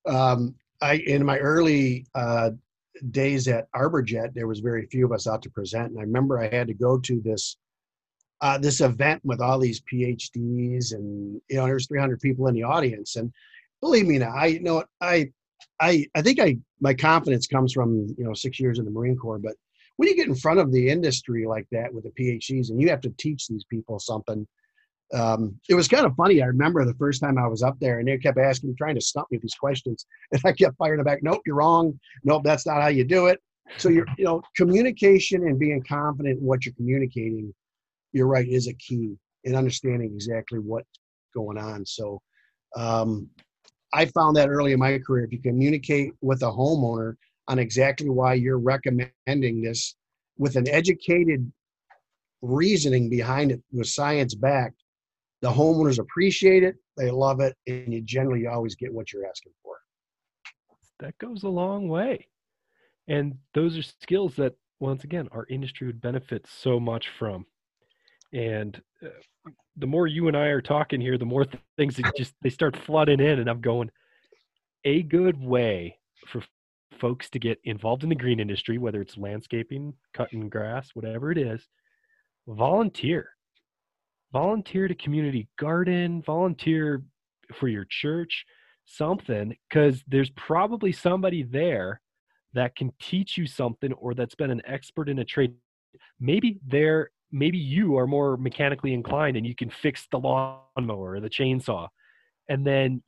Um, 0.07 0.55
i 0.81 0.95
in 0.95 1.25
my 1.25 1.37
early 1.37 2.05
uh, 2.15 2.51
days 3.11 3.47
at 3.47 3.71
arborjet 3.73 4.33
there 4.33 4.47
was 4.47 4.59
very 4.59 4.85
few 4.87 5.05
of 5.05 5.11
us 5.11 5.27
out 5.27 5.41
to 5.43 5.49
present 5.49 5.89
and 5.91 5.99
i 5.99 6.03
remember 6.03 6.39
i 6.39 6.53
had 6.53 6.67
to 6.67 6.73
go 6.73 6.97
to 6.99 7.21
this 7.21 7.57
uh, 8.41 8.57
this 8.57 8.81
event 8.81 9.21
with 9.23 9.39
all 9.39 9.59
these 9.59 9.81
phds 9.81 10.93
and 10.93 11.39
you 11.49 11.57
know 11.57 11.65
there's 11.65 11.87
300 11.87 12.19
people 12.19 12.47
in 12.47 12.55
the 12.55 12.63
audience 12.63 13.15
and 13.15 13.31
believe 13.79 14.07
me 14.07 14.17
now 14.17 14.33
i 14.35 14.47
you 14.47 14.61
know 14.61 14.83
i 14.99 15.29
i 15.79 16.05
i 16.15 16.21
think 16.21 16.39
i 16.39 16.57
my 16.79 16.93
confidence 16.93 17.47
comes 17.47 17.73
from 17.73 18.07
you 18.17 18.23
know 18.23 18.33
six 18.33 18.59
years 18.59 18.79
in 18.79 18.85
the 18.85 18.91
marine 18.91 19.17
corps 19.17 19.39
but 19.39 19.55
when 20.01 20.07
you 20.07 20.15
get 20.15 20.27
in 20.27 20.33
front 20.33 20.59
of 20.59 20.71
the 20.71 20.89
industry 20.89 21.45
like 21.45 21.67
that 21.71 21.93
with 21.93 22.05
the 22.05 22.09
PhDs 22.09 22.71
and 22.71 22.81
you 22.81 22.89
have 22.89 23.01
to 23.01 23.13
teach 23.19 23.47
these 23.47 23.63
people 23.65 23.99
something, 23.99 24.47
um, 25.13 25.59
it 25.69 25.75
was 25.75 25.87
kind 25.87 26.07
of 26.07 26.15
funny. 26.15 26.41
I 26.41 26.47
remember 26.47 26.83
the 26.83 26.95
first 26.95 27.21
time 27.21 27.37
I 27.37 27.45
was 27.45 27.61
up 27.61 27.79
there 27.79 27.99
and 27.99 28.07
they 28.07 28.17
kept 28.17 28.39
asking, 28.39 28.71
me, 28.71 28.75
trying 28.75 28.95
to 28.95 29.01
stump 29.01 29.27
me 29.29 29.37
with 29.37 29.43
these 29.43 29.53
questions. 29.53 30.07
And 30.31 30.41
I 30.43 30.53
kept 30.53 30.75
firing 30.79 31.03
back, 31.03 31.19
nope, 31.21 31.43
you're 31.45 31.57
wrong. 31.57 31.99
Nope, 32.23 32.41
that's 32.43 32.65
not 32.65 32.81
how 32.81 32.87
you 32.87 33.03
do 33.03 33.27
it. 33.27 33.39
So 33.77 33.89
you're, 33.89 34.07
you 34.17 34.25
know, 34.25 34.41
communication 34.57 35.45
and 35.45 35.59
being 35.59 35.83
confident 35.83 36.39
in 36.39 36.45
what 36.47 36.65
you're 36.65 36.73
communicating, 36.73 37.53
you're 38.11 38.25
right, 38.25 38.47
is 38.47 38.67
a 38.67 38.73
key 38.73 39.15
in 39.43 39.53
understanding 39.53 40.11
exactly 40.15 40.57
what's 40.57 40.89
going 41.35 41.59
on. 41.59 41.85
So 41.85 42.19
um, 42.75 43.29
I 43.93 44.05
found 44.05 44.35
that 44.37 44.49
early 44.49 44.71
in 44.71 44.79
my 44.79 44.97
career, 44.97 45.25
if 45.25 45.31
you 45.31 45.39
communicate 45.39 46.13
with 46.21 46.41
a 46.41 46.49
homeowner 46.49 47.17
on 47.47 47.59
exactly 47.59 48.09
why 48.09 48.33
you're 48.33 48.59
recommending 48.59 49.61
this 49.61 49.95
with 50.37 50.55
an 50.55 50.67
educated 50.69 51.51
reasoning 52.41 53.09
behind 53.09 53.51
it 53.51 53.61
with 53.71 53.87
science 53.87 54.33
backed. 54.33 54.83
The 55.41 55.49
homeowners 55.49 55.99
appreciate 55.99 56.63
it 56.63 56.75
they 56.97 57.09
love 57.09 57.39
it 57.39 57.55
and 57.67 57.93
you 57.93 58.01
generally 58.01 58.47
always 58.47 58.75
get 58.75 58.93
what 58.93 59.11
you're 59.11 59.25
asking 59.25 59.53
for. 59.63 59.75
That 60.99 61.17
goes 61.17 61.43
a 61.43 61.49
long 61.49 61.87
way. 61.87 62.27
And 63.07 63.35
those 63.53 63.77
are 63.77 63.81
skills 63.81 64.35
that 64.35 64.53
once 64.79 65.03
again 65.03 65.27
our 65.31 65.45
industry 65.49 65.87
would 65.87 66.01
benefit 66.01 66.45
so 66.47 66.79
much 66.79 67.09
from. 67.17 67.45
And 68.33 68.79
uh, 69.03 69.09
the 69.77 69.87
more 69.87 70.05
you 70.05 70.27
and 70.27 70.37
i 70.37 70.47
are 70.47 70.61
talking 70.61 70.99
here 70.99 71.17
the 71.17 71.25
more 71.25 71.45
th- 71.45 71.63
things 71.77 71.95
that 71.95 72.15
just 72.15 72.33
they 72.41 72.49
start 72.49 72.75
flooding 72.75 73.21
in 73.21 73.39
and 73.39 73.49
i'm 73.49 73.61
going 73.61 73.89
a 74.83 75.01
good 75.03 75.41
way 75.41 75.97
for 76.27 76.43
folks 76.99 77.29
to 77.29 77.39
get 77.39 77.59
involved 77.63 78.03
in 78.03 78.09
the 78.09 78.15
green 78.15 78.39
industry, 78.39 78.77
whether 78.77 79.01
it's 79.01 79.17
landscaping, 79.17 79.93
cutting 80.13 80.49
grass, 80.49 80.89
whatever 80.93 81.31
it 81.31 81.37
is, 81.37 81.67
volunteer. 82.47 83.29
Volunteer 84.33 84.87
to 84.87 84.95
community 84.95 85.49
garden, 85.59 86.21
volunteer 86.21 87.03
for 87.53 87.67
your 87.67 87.85
church, 87.89 88.45
something, 88.85 89.55
because 89.69 90.03
there's 90.07 90.29
probably 90.31 90.91
somebody 90.91 91.43
there 91.43 92.01
that 92.53 92.75
can 92.75 92.91
teach 92.99 93.37
you 93.37 93.45
something 93.45 93.93
or 93.93 94.13
that's 94.13 94.35
been 94.35 94.51
an 94.51 94.61
expert 94.65 95.09
in 95.09 95.19
a 95.19 95.25
trade. 95.25 95.53
Maybe 96.19 96.59
they're 96.65 97.11
maybe 97.31 97.57
you 97.57 97.97
are 97.97 98.07
more 98.07 98.35
mechanically 98.35 98.93
inclined 98.93 99.37
and 99.37 99.47
you 99.47 99.55
can 99.55 99.69
fix 99.69 100.05
the 100.11 100.19
lawnmower 100.19 101.11
or 101.11 101.19
the 101.21 101.29
chainsaw 101.29 101.87
and 102.49 102.65
then 102.65 103.01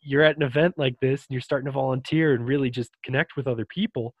you're 0.00 0.22
at 0.22 0.36
an 0.36 0.42
event 0.42 0.74
like 0.76 0.94
this 1.00 1.20
and 1.20 1.34
you're 1.34 1.40
starting 1.40 1.66
to 1.66 1.72
volunteer 1.72 2.34
and 2.34 2.46
really 2.46 2.70
just 2.70 2.90
connect 3.04 3.36
with 3.36 3.46
other 3.46 3.66
people 3.66 4.14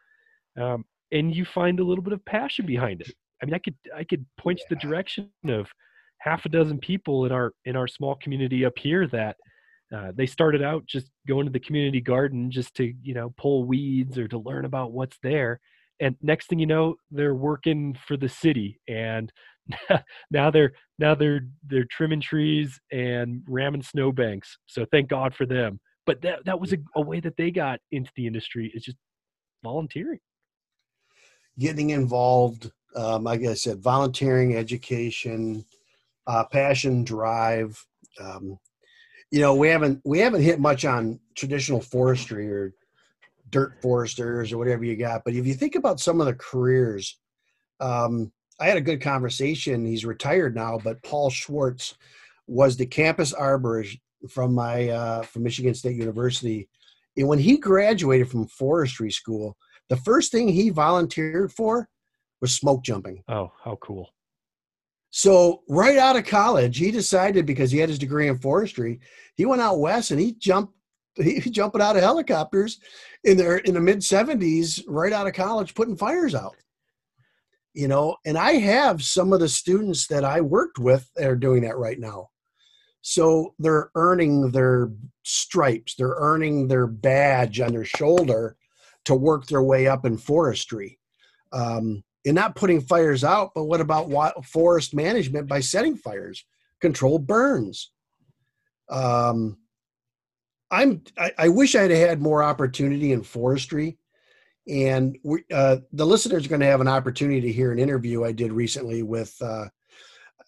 um, 0.60 0.84
and 1.12 1.34
you 1.34 1.44
find 1.44 1.80
a 1.80 1.84
little 1.84 2.04
bit 2.04 2.12
of 2.12 2.24
passion 2.24 2.66
behind 2.66 3.00
it 3.00 3.12
i 3.42 3.46
mean 3.46 3.54
i 3.54 3.58
could 3.58 3.76
i 3.96 4.04
could 4.04 4.24
point 4.38 4.58
yeah. 4.58 4.68
to 4.68 4.74
the 4.74 4.80
direction 4.80 5.30
of 5.48 5.68
half 6.20 6.44
a 6.44 6.48
dozen 6.48 6.78
people 6.78 7.24
in 7.24 7.32
our 7.32 7.52
in 7.64 7.76
our 7.76 7.88
small 7.88 8.16
community 8.16 8.64
up 8.64 8.76
here 8.78 9.06
that 9.06 9.36
uh, 9.94 10.12
they 10.14 10.26
started 10.26 10.62
out 10.62 10.84
just 10.86 11.10
going 11.26 11.46
to 11.46 11.52
the 11.52 11.60
community 11.60 12.00
garden 12.00 12.50
just 12.50 12.74
to 12.74 12.92
you 13.02 13.14
know 13.14 13.32
pull 13.38 13.64
weeds 13.64 14.18
or 14.18 14.28
to 14.28 14.38
learn 14.38 14.64
about 14.64 14.92
what's 14.92 15.18
there 15.22 15.60
and 16.00 16.16
next 16.22 16.48
thing 16.48 16.58
you 16.58 16.66
know 16.66 16.94
they're 17.10 17.34
working 17.34 17.96
for 18.06 18.16
the 18.16 18.28
city 18.28 18.78
and 18.88 19.32
now 20.30 20.50
they're 20.50 20.72
now 20.98 21.14
they're 21.14 21.46
they're 21.66 21.86
trimming 21.90 22.20
trees 22.20 22.80
and 22.92 23.42
ramming 23.48 23.82
snowbanks. 23.82 24.58
So 24.66 24.86
thank 24.90 25.08
God 25.08 25.34
for 25.34 25.46
them. 25.46 25.80
But 26.06 26.22
that 26.22 26.44
that 26.46 26.58
was 26.58 26.72
a, 26.72 26.78
a 26.96 27.00
way 27.00 27.20
that 27.20 27.36
they 27.36 27.50
got 27.50 27.80
into 27.90 28.10
the 28.16 28.26
industry 28.26 28.72
is 28.74 28.82
just 28.82 28.96
volunteering, 29.62 30.20
getting 31.58 31.90
involved. 31.90 32.70
Um, 32.96 33.24
like 33.24 33.44
I 33.44 33.54
said, 33.54 33.82
volunteering, 33.82 34.56
education, 34.56 35.64
uh, 36.26 36.44
passion, 36.44 37.04
drive. 37.04 37.84
Um, 38.18 38.58
you 39.30 39.40
know, 39.40 39.54
we 39.54 39.68
haven't 39.68 40.00
we 40.04 40.18
haven't 40.20 40.42
hit 40.42 40.60
much 40.60 40.84
on 40.84 41.20
traditional 41.36 41.80
forestry 41.80 42.50
or 42.50 42.72
dirt 43.50 43.80
foresters 43.82 44.52
or 44.52 44.58
whatever 44.58 44.84
you 44.84 44.96
got. 44.96 45.22
But 45.24 45.34
if 45.34 45.46
you 45.46 45.54
think 45.54 45.74
about 45.74 46.00
some 46.00 46.20
of 46.20 46.26
the 46.26 46.34
careers, 46.34 47.18
um, 47.80 48.32
I 48.60 48.66
had 48.66 48.76
a 48.76 48.82
good 48.82 49.00
conversation. 49.00 49.84
He's 49.84 50.04
retired 50.04 50.54
now, 50.54 50.78
but 50.82 51.02
Paul 51.02 51.30
Schwartz 51.30 51.94
was 52.46 52.76
the 52.76 52.86
campus 52.86 53.32
arborist 53.32 54.00
from 54.28 54.54
my 54.54 54.88
uh, 54.88 55.22
from 55.22 55.44
Michigan 55.44 55.74
State 55.74 55.96
University. 55.96 56.68
And 57.16 57.28
when 57.28 57.38
he 57.38 57.56
graduated 57.56 58.30
from 58.30 58.46
forestry 58.46 59.10
school, 59.10 59.56
the 59.88 59.96
first 59.96 60.32
thing 60.32 60.48
he 60.48 60.70
volunteered 60.70 61.52
for 61.52 61.88
was 62.40 62.56
smoke 62.56 62.82
jumping. 62.82 63.22
Oh, 63.28 63.52
how 63.62 63.76
cool! 63.76 64.10
So 65.10 65.62
right 65.68 65.96
out 65.96 66.16
of 66.16 66.26
college, 66.26 66.78
he 66.78 66.90
decided 66.90 67.46
because 67.46 67.70
he 67.70 67.78
had 67.78 67.88
his 67.88 67.98
degree 67.98 68.28
in 68.28 68.38
forestry, 68.38 69.00
he 69.36 69.46
went 69.46 69.62
out 69.62 69.78
west 69.78 70.10
and 70.10 70.20
he 70.20 70.32
jumped. 70.32 70.74
He 71.16 71.40
jumping 71.40 71.80
out 71.80 71.96
of 71.96 72.02
helicopters 72.02 72.78
in 73.24 73.36
there 73.36 73.56
in 73.58 73.74
the 73.74 73.80
mid 73.80 73.98
'70s, 73.98 74.84
right 74.86 75.12
out 75.12 75.26
of 75.26 75.32
college, 75.32 75.74
putting 75.74 75.96
fires 75.96 76.32
out 76.32 76.54
you 77.78 77.86
know 77.86 78.16
and 78.26 78.36
i 78.36 78.54
have 78.54 79.00
some 79.04 79.32
of 79.32 79.38
the 79.38 79.48
students 79.48 80.08
that 80.08 80.24
i 80.24 80.40
worked 80.40 80.80
with 80.80 81.08
that 81.14 81.30
are 81.30 81.36
doing 81.36 81.62
that 81.62 81.78
right 81.78 82.00
now. 82.00 82.28
So 83.00 83.54
they're 83.60 83.90
earning 83.94 84.50
their 84.50 84.90
stripes 85.22 85.94
they're 85.94 86.16
earning 86.18 86.66
their 86.66 86.88
badge 86.88 87.60
on 87.60 87.72
their 87.72 87.84
shoulder 87.84 88.56
to 89.04 89.14
work 89.14 89.46
their 89.46 89.62
way 89.62 89.86
up 89.86 90.04
in 90.04 90.18
forestry. 90.18 90.98
Um, 91.52 92.02
and 92.26 92.34
not 92.34 92.56
putting 92.56 92.80
fires 92.80 93.22
out 93.22 93.52
but 93.54 93.64
what 93.64 93.80
about 93.80 94.44
forest 94.44 94.92
management 94.92 95.46
by 95.46 95.60
setting 95.60 95.96
fires? 95.96 96.44
Control 96.80 97.20
burns. 97.20 97.92
Um, 98.90 99.58
i'm 100.72 101.02
I, 101.16 101.32
I 101.38 101.48
wish 101.48 101.76
i'd 101.76 101.92
had 101.92 102.20
more 102.20 102.42
opportunity 102.42 103.12
in 103.12 103.22
forestry 103.22 103.98
and 104.68 105.16
we, 105.24 105.44
uh, 105.52 105.78
the 105.92 106.06
listeners 106.06 106.44
are 106.44 106.48
going 106.48 106.60
to 106.60 106.66
have 106.66 106.80
an 106.80 106.88
opportunity 106.88 107.40
to 107.40 107.52
hear 107.52 107.72
an 107.72 107.78
interview 107.78 108.24
I 108.24 108.32
did 108.32 108.52
recently 108.52 109.02
with 109.02 109.34
uh, 109.40 109.66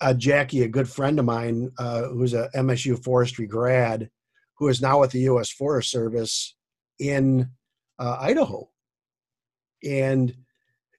uh, 0.01 0.15
Jackie, 0.15 0.63
a 0.63 0.69
good 0.69 0.89
friend 0.89 1.19
of 1.19 1.25
mine 1.25 1.71
uh, 1.79 2.05
who's 2.09 2.35
a 2.35 2.51
MSU 2.55 3.03
forestry 3.03 3.47
grad, 3.47 4.11
who 4.59 4.69
is 4.69 4.83
now 4.83 5.01
with 5.01 5.13
the 5.13 5.21
U.S. 5.21 5.51
Forest 5.51 5.91
Service 5.91 6.55
in 6.99 7.49
uh, 7.99 8.19
Idaho. 8.21 8.69
And 9.85 10.35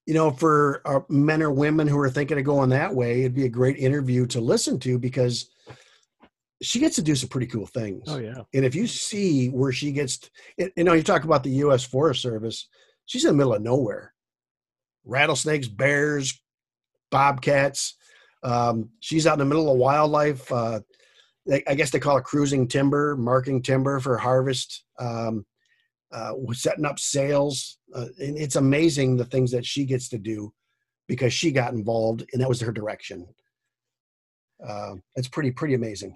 you 0.08 0.16
know, 0.16 0.32
for 0.32 0.82
men 1.10 1.44
or 1.44 1.52
women 1.52 1.88
who 1.88 2.00
are 2.00 2.10
thinking 2.10 2.40
of 2.40 2.44
going 2.44 2.70
that 2.70 2.94
way, 2.94 3.22
it'd 3.22 3.36
be 3.36 3.46
a 3.46 3.50
great 3.50 3.78
interview 3.78 4.26
to 4.28 4.42
listen 4.42 4.80
to 4.80 4.98
because 4.98 5.52
she 6.64 6.80
gets 6.80 6.96
to 6.96 7.04
do 7.04 7.16
some 7.16 7.30
pretty 7.30 7.46
cool 7.46 7.68
things. 7.68 8.04
Oh 8.08 8.18
yeah. 8.18 8.42
And 8.54 8.66
if 8.66 8.74
you 8.74 8.88
see 8.88 9.50
where 9.50 9.72
she 9.72 9.92
gets, 9.92 10.30
you 10.58 10.84
know, 10.84 10.94
you 10.94 11.04
talk 11.04 11.24
about 11.24 11.44
the 11.44 11.52
U.S. 11.52 11.84
Forest 11.84 12.22
Service, 12.24 12.68
she's 13.12 13.26
in 13.26 13.32
the 13.32 13.38
middle 13.38 13.54
of 13.54 13.62
nowhere. 13.62 14.13
Rattlesnakes, 15.04 15.67
bears, 15.67 16.41
bobcats. 17.10 17.97
Um, 18.41 18.89
she's 19.02 19.28
out 19.28 19.34
in 19.34 19.39
the 19.39 19.45
middle 19.45 19.69
of 19.69 19.78
wildlife. 19.78 20.50
Uh, 20.50 20.80
I 21.67 21.76
guess 21.76 21.89
they 21.89 22.00
call 22.00 22.15
it 22.17 22.24
cruising 22.24 22.69
timber, 22.69 23.17
marking 23.17 23.62
timber 23.62 24.00
for 24.00 24.17
harvest. 24.17 24.86
Um, 24.97 25.45
uh, 26.13 26.34
setting 26.54 26.86
up 26.86 27.00
sales. 27.00 27.80
Uh, 27.93 28.08
and 28.19 28.38
it's 28.38 28.56
amazing 28.56 29.17
the 29.17 29.26
things 29.26 29.52
that 29.52 29.65
she 29.65 29.84
gets 29.84 30.08
to 30.10 30.17
do 30.17 30.54
because 31.10 31.34
she 31.34 31.52
got 31.52 31.74
involved 31.74 32.24
and 32.32 32.41
that 32.41 32.50
was 32.50 32.62
her 32.62 32.71
direction. 32.71 33.28
Uh, 34.65 34.95
it's 35.15 35.28
pretty 35.28 35.52
pretty 35.52 35.74
amazing. 35.74 36.15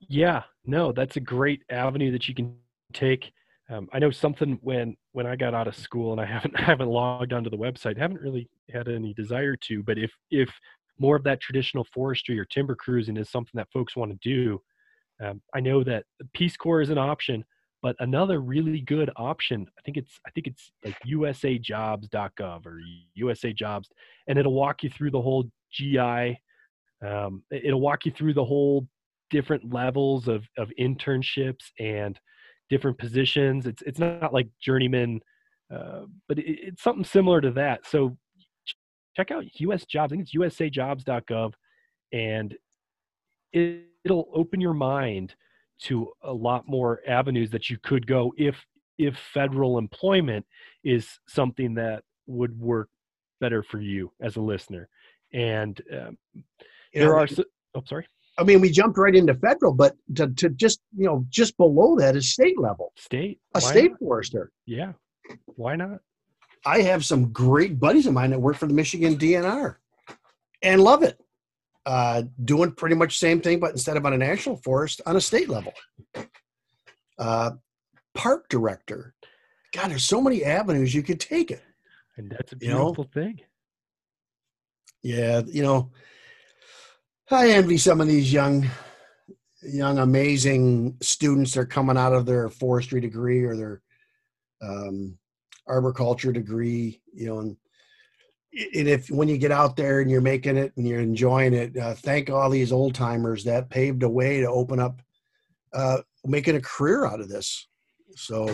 Yeah, 0.00 0.42
no, 0.64 0.92
that's 0.92 1.16
a 1.16 1.20
great 1.20 1.62
avenue 1.70 2.12
that 2.12 2.28
you 2.28 2.34
can 2.34 2.56
take. 2.92 3.32
Um, 3.70 3.88
I 3.92 3.98
know 3.98 4.10
something 4.10 4.58
when 4.62 4.96
when 5.12 5.26
I 5.26 5.36
got 5.36 5.54
out 5.54 5.68
of 5.68 5.76
school 5.76 6.12
and 6.12 6.20
I 6.20 6.26
haven't 6.26 6.56
I 6.58 6.62
haven't 6.62 6.88
logged 6.88 7.32
onto 7.32 7.50
the 7.50 7.56
website, 7.56 7.98
haven't 7.98 8.20
really 8.20 8.48
had 8.72 8.88
any 8.88 9.14
desire 9.14 9.56
to. 9.56 9.82
But 9.82 9.98
if 9.98 10.12
if 10.30 10.50
more 10.98 11.16
of 11.16 11.24
that 11.24 11.40
traditional 11.40 11.86
forestry 11.92 12.38
or 12.38 12.44
timber 12.44 12.74
cruising 12.74 13.16
is 13.16 13.30
something 13.30 13.52
that 13.54 13.68
folks 13.72 13.96
want 13.96 14.10
to 14.10 14.18
do, 14.28 14.60
um, 15.24 15.40
I 15.54 15.60
know 15.60 15.84
that 15.84 16.04
Peace 16.32 16.56
Corps 16.56 16.80
is 16.80 16.90
an 16.90 16.98
option. 16.98 17.44
But 17.80 17.94
another 18.00 18.40
really 18.40 18.80
good 18.80 19.08
option, 19.16 19.64
I 19.78 19.82
think 19.82 19.96
it's 19.96 20.18
I 20.26 20.30
think 20.30 20.48
it's 20.48 20.72
like 20.84 20.96
usajobs.gov 21.06 22.66
or 22.66 22.80
USAJobs, 23.16 23.84
and 24.26 24.36
it'll 24.38 24.54
walk 24.54 24.82
you 24.82 24.90
through 24.90 25.12
the 25.12 25.22
whole 25.22 25.48
GI. 25.72 26.40
Um, 27.06 27.44
it'll 27.52 27.80
walk 27.80 28.04
you 28.04 28.10
through 28.10 28.34
the 28.34 28.44
whole 28.44 28.88
different 29.30 29.72
levels 29.72 30.26
of 30.26 30.44
of 30.56 30.72
internships 30.80 31.70
and 31.78 32.18
different 32.70 32.98
positions. 32.98 33.66
It's 33.66 33.82
it's 33.82 33.98
not 33.98 34.32
like 34.32 34.48
journeyman, 34.60 35.20
uh, 35.74 36.02
but 36.28 36.38
it, 36.38 36.58
it's 36.62 36.82
something 36.82 37.04
similar 37.04 37.40
to 37.40 37.50
that. 37.52 37.86
So 37.86 38.16
check 39.16 39.30
out 39.30 39.44
US 39.60 39.84
Jobs. 39.84 40.12
I 40.12 40.16
think 40.16 40.28
it's 40.28 40.34
usajobs.gov, 40.34 41.52
and 42.12 42.56
it, 43.52 43.84
it'll 44.04 44.28
open 44.34 44.60
your 44.60 44.74
mind 44.74 45.34
to 45.80 46.10
a 46.22 46.32
lot 46.32 46.64
more 46.66 47.00
avenues 47.06 47.50
that 47.50 47.70
you 47.70 47.78
could 47.82 48.06
go 48.06 48.32
if 48.36 48.56
if 48.98 49.16
federal 49.32 49.78
employment 49.78 50.44
is 50.82 51.20
something 51.28 51.74
that 51.74 52.02
would 52.26 52.58
work 52.58 52.88
better 53.40 53.62
for 53.62 53.80
you 53.80 54.10
as 54.20 54.36
a 54.36 54.40
listener 54.40 54.88
and 55.32 55.80
um, 55.92 56.18
there 56.92 57.16
are 57.16 57.28
so, 57.28 57.44
oh 57.76 57.82
sorry 57.86 58.06
i 58.38 58.44
mean 58.44 58.60
we 58.60 58.70
jumped 58.70 58.98
right 58.98 59.14
into 59.14 59.34
federal 59.34 59.72
but 59.72 59.96
to, 60.14 60.28
to 60.28 60.48
just 60.50 60.80
you 60.96 61.06
know 61.06 61.24
just 61.28 61.56
below 61.56 61.96
that 61.96 62.16
is 62.16 62.32
state 62.32 62.58
level 62.58 62.92
state 62.96 63.38
a 63.54 63.60
state 63.60 63.90
not? 63.90 63.98
forester 63.98 64.50
yeah 64.66 64.92
why 65.56 65.76
not 65.76 65.98
i 66.64 66.80
have 66.80 67.04
some 67.04 67.32
great 67.32 67.78
buddies 67.78 68.06
of 68.06 68.14
mine 68.14 68.30
that 68.30 68.40
work 68.40 68.56
for 68.56 68.66
the 68.66 68.74
michigan 68.74 69.16
dnr 69.16 69.76
and 70.62 70.82
love 70.82 71.02
it 71.02 71.20
uh, 71.88 72.22
doing 72.44 72.70
pretty 72.70 72.94
much 72.94 73.18
the 73.18 73.26
same 73.26 73.40
thing, 73.40 73.58
but 73.58 73.70
instead 73.70 73.96
of 73.96 74.04
on 74.04 74.12
a 74.12 74.18
national 74.18 74.56
forest, 74.58 75.00
on 75.06 75.16
a 75.16 75.20
state 75.22 75.48
level. 75.48 75.72
Uh, 77.18 77.52
park 78.14 78.46
director. 78.50 79.14
God, 79.72 79.90
there's 79.90 80.04
so 80.04 80.20
many 80.20 80.44
avenues 80.44 80.94
you 80.94 81.02
could 81.02 81.18
take 81.18 81.50
it. 81.50 81.62
And 82.18 82.30
that's 82.30 82.52
a 82.52 82.56
beautiful 82.56 83.08
you 83.14 83.22
know? 83.22 83.26
thing. 83.26 83.40
Yeah, 85.02 85.40
you 85.46 85.62
know, 85.62 85.90
I 87.30 87.50
envy 87.50 87.76
some 87.78 88.00
of 88.00 88.08
these 88.08 88.32
young, 88.32 88.68
young, 89.62 89.98
amazing 89.98 90.96
students 91.00 91.52
that 91.54 91.60
are 91.60 91.66
coming 91.66 91.96
out 91.96 92.14
of 92.14 92.26
their 92.26 92.48
forestry 92.48 93.00
degree 93.00 93.44
or 93.44 93.56
their 93.56 93.82
um, 94.62 95.18
arboriculture 95.66 96.32
degree, 96.32 97.00
you 97.12 97.26
know, 97.26 97.40
and 97.40 97.56
and 98.74 98.88
if 98.88 99.10
when 99.10 99.28
you 99.28 99.36
get 99.36 99.52
out 99.52 99.76
there 99.76 100.00
and 100.00 100.10
you're 100.10 100.20
making 100.20 100.56
it 100.56 100.72
and 100.76 100.88
you're 100.88 101.00
enjoying 101.00 101.52
it, 101.52 101.76
uh, 101.76 101.94
thank 101.94 102.30
all 102.30 102.48
these 102.48 102.72
old 102.72 102.94
timers 102.94 103.44
that 103.44 103.68
paved 103.68 104.02
a 104.02 104.08
way 104.08 104.40
to 104.40 104.48
open 104.48 104.80
up, 104.80 105.00
uh, 105.74 105.98
making 106.24 106.56
a 106.56 106.60
career 106.60 107.04
out 107.04 107.20
of 107.20 107.28
this. 107.28 107.68
So, 108.16 108.48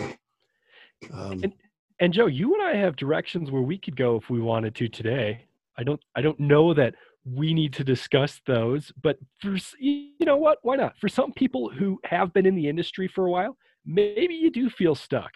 um, 1.13 1.39
and, 1.43 1.53
and 1.99 2.13
Joe, 2.13 2.27
you 2.27 2.53
and 2.53 2.61
I 2.61 2.75
have 2.75 2.97
directions 2.97 3.51
where 3.51 3.61
we 3.61 3.77
could 3.77 3.95
go 3.95 4.17
if 4.17 4.29
we 4.29 4.41
wanted 4.41 4.75
to 4.75 4.89
today. 4.89 5.45
I 5.77 5.83
don't, 5.83 6.01
I 6.15 6.21
don't 6.21 6.39
know 6.39 6.73
that 6.73 6.93
we 7.25 7.53
need 7.53 7.73
to 7.73 7.83
discuss 7.83 8.39
those, 8.45 8.91
but 9.01 9.17
for 9.41 9.57
you 9.79 10.11
know 10.21 10.37
what, 10.37 10.59
why 10.61 10.75
not? 10.75 10.97
For 10.99 11.09
some 11.09 11.31
people 11.33 11.69
who 11.69 11.99
have 12.05 12.31
been 12.33 12.45
in 12.45 12.55
the 12.55 12.69
industry 12.69 13.07
for 13.07 13.25
a 13.25 13.31
while, 13.31 13.57
maybe 13.85 14.35
you 14.35 14.51
do 14.51 14.69
feel 14.69 14.93
stuck. 14.93 15.31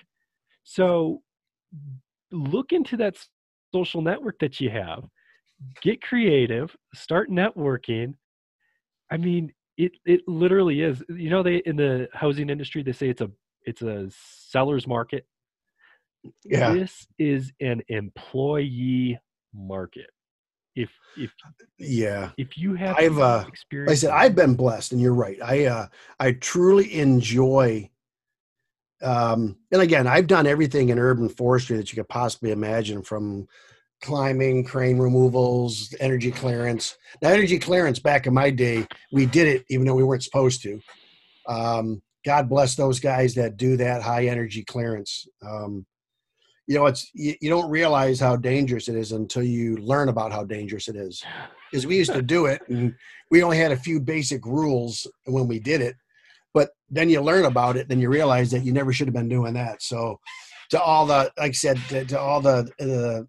So 0.64 1.24
look 2.32 2.72
into 2.72 2.96
that 2.98 3.18
social 3.74 4.02
network 4.02 4.38
that 4.40 4.60
you 4.60 4.70
have 4.70 5.04
get 5.82 6.02
creative 6.02 6.76
start 6.94 7.30
networking. 7.30 8.14
I 9.12 9.18
mean 9.18 9.52
it 9.78 9.92
it 10.06 10.22
literally 10.28 10.82
is. 10.82 11.04
You 11.10 11.30
know 11.30 11.44
they 11.44 11.58
in 11.66 11.76
the 11.76 12.08
housing 12.14 12.50
industry 12.50 12.84
they 12.84 12.92
say 12.92 13.10
it's 13.10 13.22
a 13.22 13.32
it's 13.64 13.82
a 13.82 14.10
seller's 14.12 14.88
market. 14.88 15.26
Yeah. 16.46 16.74
This 16.74 17.08
is 17.18 17.52
an 17.62 17.82
employee 17.88 19.20
market 19.54 20.10
if 20.80 20.90
if 21.18 21.32
yeah 21.78 22.32
if 22.38 22.58
you 22.58 22.74
have 22.74 22.96
i've 22.98 23.20
uh 23.20 23.44
experience 23.48 23.90
like 23.90 23.94
i 23.94 23.96
said 23.96 24.12
i've 24.12 24.36
been 24.36 24.56
blessed 24.56 24.92
and 24.92 25.02
you're 25.02 25.14
right 25.14 25.38
i 25.44 25.66
uh 25.66 25.88
i 26.20 26.32
truly 26.32 26.94
enjoy 26.98 27.90
um, 29.02 29.58
and 29.72 29.82
again, 29.82 30.08
I've 30.08 30.28
done 30.28 30.46
everything 30.46 30.90
in 30.90 31.00
urban 31.00 31.30
forestry 31.30 31.78
that 31.78 31.92
you 31.92 31.96
could 31.96 32.10
possibly 32.10 32.52
imagine 32.52 33.02
from 33.02 33.48
climbing, 34.02 34.64
crane 34.64 34.98
removals, 34.98 35.94
energy 36.00 36.32
clearance. 36.32 36.98
Now, 37.22 37.30
energy 37.30 37.60
clearance 37.60 38.00
back 38.00 38.28
in 38.28 38.34
my 38.34 38.50
day, 38.50 38.86
we 39.12 39.26
did 39.26 39.48
it 39.48 39.66
even 39.70 39.86
though 39.86 39.96
we 39.96 40.04
weren't 40.04 40.24
supposed 40.24 40.62
to. 40.64 40.80
Um, 41.48 42.02
God 42.26 42.50
bless 42.50 42.76
those 42.76 43.00
guys 43.00 43.36
that 43.36 43.58
do 43.58 43.78
that 43.78 44.02
high 44.02 44.28
energy 44.28 44.64
clearance. 44.64 45.28
Um, 45.46 45.86
you 46.70 46.76
know, 46.76 46.86
it's 46.86 47.10
you, 47.14 47.36
you, 47.42 47.50
don't 47.50 47.70
realize 47.70 48.20
how 48.20 48.36
dangerous 48.38 48.88
it 48.88 48.96
is 48.96 49.12
until 49.12 49.44
you 49.44 49.76
learn 49.78 50.08
about 50.08 50.32
how 50.32 50.46
dangerous 50.46 50.88
it 50.88 50.96
is. 50.96 51.22
Because 51.70 51.86
we 51.86 51.98
used 51.98 52.14
to 52.14 52.22
do 52.22 52.46
it, 52.46 52.62
and 52.70 52.96
we 53.32 53.44
only 53.44 53.58
had 53.58 53.72
a 53.72 53.78
few 53.78 54.00
basic 54.00 54.46
rules 54.46 55.06
when 55.26 55.48
we 55.48 55.60
did 55.60 55.82
it 55.82 55.96
but 56.54 56.72
then 56.90 57.10
you 57.10 57.22
learn 57.22 57.46
about 57.46 57.78
it 57.78 57.88
then 57.88 58.00
you 58.00 58.10
realize 58.10 58.52
that 58.52 58.64
you 58.64 58.74
never 58.74 58.92
should 58.92 59.08
have 59.08 59.14
been 59.14 59.30
doing 59.30 59.54
that. 59.54 59.82
So 59.82 60.20
to 60.72 60.82
all 60.82 61.06
the 61.06 61.32
like 61.38 61.50
i 61.50 61.52
said 61.52 61.78
to, 61.90 62.06
to 62.06 62.20
all 62.20 62.42
the 62.42 62.70
uh, 62.80 63.24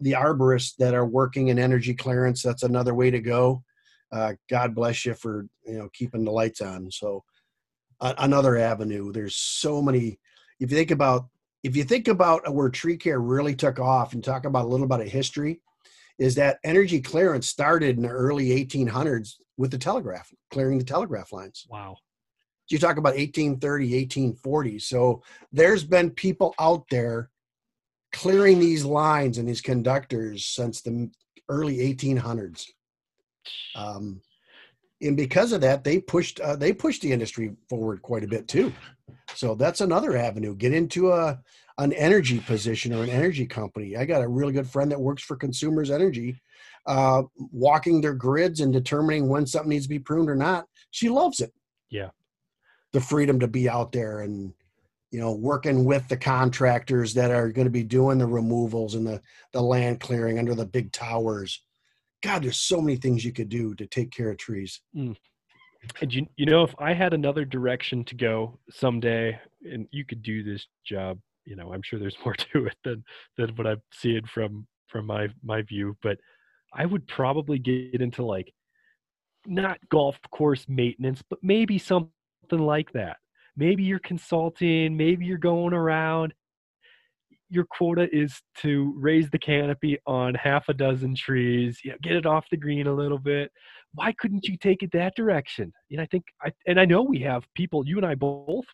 the 0.00 0.12
arborists 0.12 0.76
that 0.76 0.94
are 0.94 1.06
working 1.06 1.48
in 1.48 1.58
energy 1.58 1.94
clearance 1.94 2.42
that's 2.42 2.62
another 2.64 2.94
way 2.94 3.10
to 3.10 3.20
go. 3.20 3.62
Uh, 4.10 4.34
god 4.50 4.74
bless 4.74 5.06
you 5.06 5.14
for 5.14 5.46
you 5.64 5.78
know 5.78 5.88
keeping 5.92 6.24
the 6.24 6.30
lights 6.30 6.60
on. 6.60 6.90
So 6.90 7.24
uh, 8.00 8.14
another 8.18 8.56
avenue. 8.56 9.12
There's 9.12 9.36
so 9.36 9.80
many 9.82 10.18
if 10.60 10.70
you 10.70 10.76
think 10.76 10.90
about 10.90 11.26
if 11.62 11.76
you 11.76 11.84
think 11.84 12.08
about 12.08 12.52
where 12.52 12.68
tree 12.68 12.96
care 12.96 13.20
really 13.20 13.54
took 13.54 13.78
off 13.78 14.12
and 14.12 14.22
talk 14.22 14.44
about 14.44 14.64
a 14.64 14.68
little 14.68 14.86
bit 14.86 15.00
of 15.00 15.08
history 15.08 15.60
is 16.18 16.34
that 16.34 16.58
energy 16.64 17.00
clearance 17.00 17.48
started 17.48 17.96
in 17.96 18.02
the 18.02 18.08
early 18.08 18.48
1800s 18.48 19.34
with 19.56 19.70
the 19.70 19.78
telegraph 19.78 20.32
clearing 20.50 20.78
the 20.78 20.84
telegraph 20.84 21.32
lines. 21.32 21.66
Wow. 21.68 21.96
You 22.68 22.78
talk 22.78 22.96
about 22.96 23.16
1830 23.16 23.84
1840 23.84 24.78
so 24.78 25.22
there's 25.52 25.84
been 25.84 26.10
people 26.10 26.54
out 26.58 26.84
there 26.90 27.30
clearing 28.12 28.58
these 28.60 28.84
lines 28.84 29.36
and 29.36 29.46
these 29.46 29.60
conductors 29.60 30.46
since 30.46 30.80
the 30.80 31.10
early 31.50 31.78
1800s 31.78 32.64
um, 33.74 34.22
and 35.02 35.16
because 35.16 35.52
of 35.52 35.60
that 35.60 35.84
they 35.84 36.00
pushed 36.00 36.40
uh, 36.40 36.56
they 36.56 36.72
pushed 36.72 37.02
the 37.02 37.12
industry 37.12 37.54
forward 37.68 38.02
quite 38.02 38.24
a 38.24 38.28
bit 38.28 38.48
too. 38.48 38.72
So 39.34 39.54
that's 39.54 39.80
another 39.80 40.16
avenue. 40.16 40.54
Get 40.54 40.72
into 40.72 41.12
a 41.12 41.40
an 41.78 41.92
energy 41.94 42.38
position 42.40 42.92
or 42.94 43.02
an 43.02 43.10
energy 43.10 43.46
company. 43.46 43.96
I 43.96 44.04
got 44.04 44.22
a 44.22 44.28
really 44.28 44.52
good 44.52 44.68
friend 44.68 44.90
that 44.90 45.00
works 45.00 45.22
for 45.22 45.36
consumers 45.36 45.90
energy 45.90 46.40
uh, 46.86 47.22
walking 47.36 48.00
their 48.00 48.14
grids 48.14 48.60
and 48.60 48.72
determining 48.72 49.28
when 49.28 49.46
something 49.46 49.70
needs 49.70 49.84
to 49.84 49.90
be 49.90 49.98
pruned 49.98 50.28
or 50.28 50.34
not. 50.34 50.66
She 50.90 51.08
loves 51.08 51.40
it. 51.40 51.52
Yeah. 51.90 52.10
The 52.92 53.00
freedom 53.00 53.40
to 53.40 53.48
be 53.48 53.68
out 53.68 53.92
there 53.92 54.20
and 54.20 54.52
you 55.10 55.20
know 55.20 55.32
working 55.32 55.84
with 55.84 56.08
the 56.08 56.16
contractors 56.16 57.14
that 57.14 57.30
are 57.30 57.52
going 57.52 57.66
to 57.66 57.70
be 57.70 57.84
doing 57.84 58.18
the 58.18 58.26
removals 58.26 58.94
and 58.94 59.06
the 59.06 59.20
the 59.52 59.60
land 59.60 60.00
clearing 60.00 60.38
under 60.38 60.54
the 60.54 60.66
big 60.66 60.92
towers 60.92 61.62
god 62.22 62.42
there's 62.42 62.60
so 62.60 62.80
many 62.80 62.96
things 62.96 63.24
you 63.24 63.32
could 63.32 63.48
do 63.48 63.74
to 63.74 63.86
take 63.86 64.10
care 64.10 64.30
of 64.30 64.38
trees 64.38 64.80
mm. 64.96 65.16
And 66.00 66.12
you, 66.12 66.26
you 66.36 66.46
know, 66.46 66.62
if 66.62 66.74
I 66.78 66.92
had 66.92 67.12
another 67.12 67.44
direction 67.44 68.04
to 68.04 68.14
go 68.14 68.58
someday, 68.70 69.38
and 69.62 69.86
you 69.90 70.04
could 70.04 70.22
do 70.22 70.42
this 70.42 70.66
job, 70.84 71.18
you 71.44 71.56
know, 71.56 71.72
I'm 71.72 71.82
sure 71.82 71.98
there's 71.98 72.16
more 72.24 72.34
to 72.52 72.66
it 72.66 72.76
than 72.84 73.04
than 73.36 73.54
what 73.56 73.66
I'm 73.66 73.82
seeing 73.92 74.24
from 74.26 74.66
from 74.88 75.06
my 75.06 75.28
my 75.42 75.62
view. 75.62 75.96
But 76.02 76.18
I 76.72 76.86
would 76.86 77.06
probably 77.08 77.58
get 77.58 78.00
into 78.00 78.24
like 78.24 78.52
not 79.46 79.78
golf 79.90 80.18
course 80.30 80.66
maintenance, 80.68 81.22
but 81.28 81.40
maybe 81.42 81.78
something 81.78 82.10
like 82.50 82.92
that. 82.92 83.16
Maybe 83.56 83.82
you're 83.82 83.98
consulting, 83.98 84.96
maybe 84.96 85.26
you're 85.26 85.38
going 85.38 85.74
around. 85.74 86.32
Your 87.52 87.66
quota 87.70 88.08
is 88.10 88.40
to 88.62 88.94
raise 88.96 89.28
the 89.28 89.38
canopy 89.38 89.98
on 90.06 90.34
half 90.34 90.70
a 90.70 90.74
dozen 90.74 91.14
trees, 91.14 91.80
you 91.84 91.90
know, 91.90 91.98
get 92.02 92.16
it 92.16 92.24
off 92.24 92.46
the 92.50 92.56
green 92.56 92.86
a 92.86 92.94
little 92.94 93.18
bit. 93.18 93.52
Why 93.94 94.12
couldn't 94.12 94.48
you 94.48 94.56
take 94.56 94.82
it 94.82 94.90
that 94.92 95.14
direction? 95.14 95.70
And 95.90 96.00
I 96.00 96.06
think, 96.06 96.24
I, 96.42 96.50
and 96.66 96.80
I 96.80 96.86
know 96.86 97.02
we 97.02 97.18
have 97.20 97.44
people, 97.54 97.86
you 97.86 97.98
and 97.98 98.06
I 98.06 98.14
both, 98.14 98.64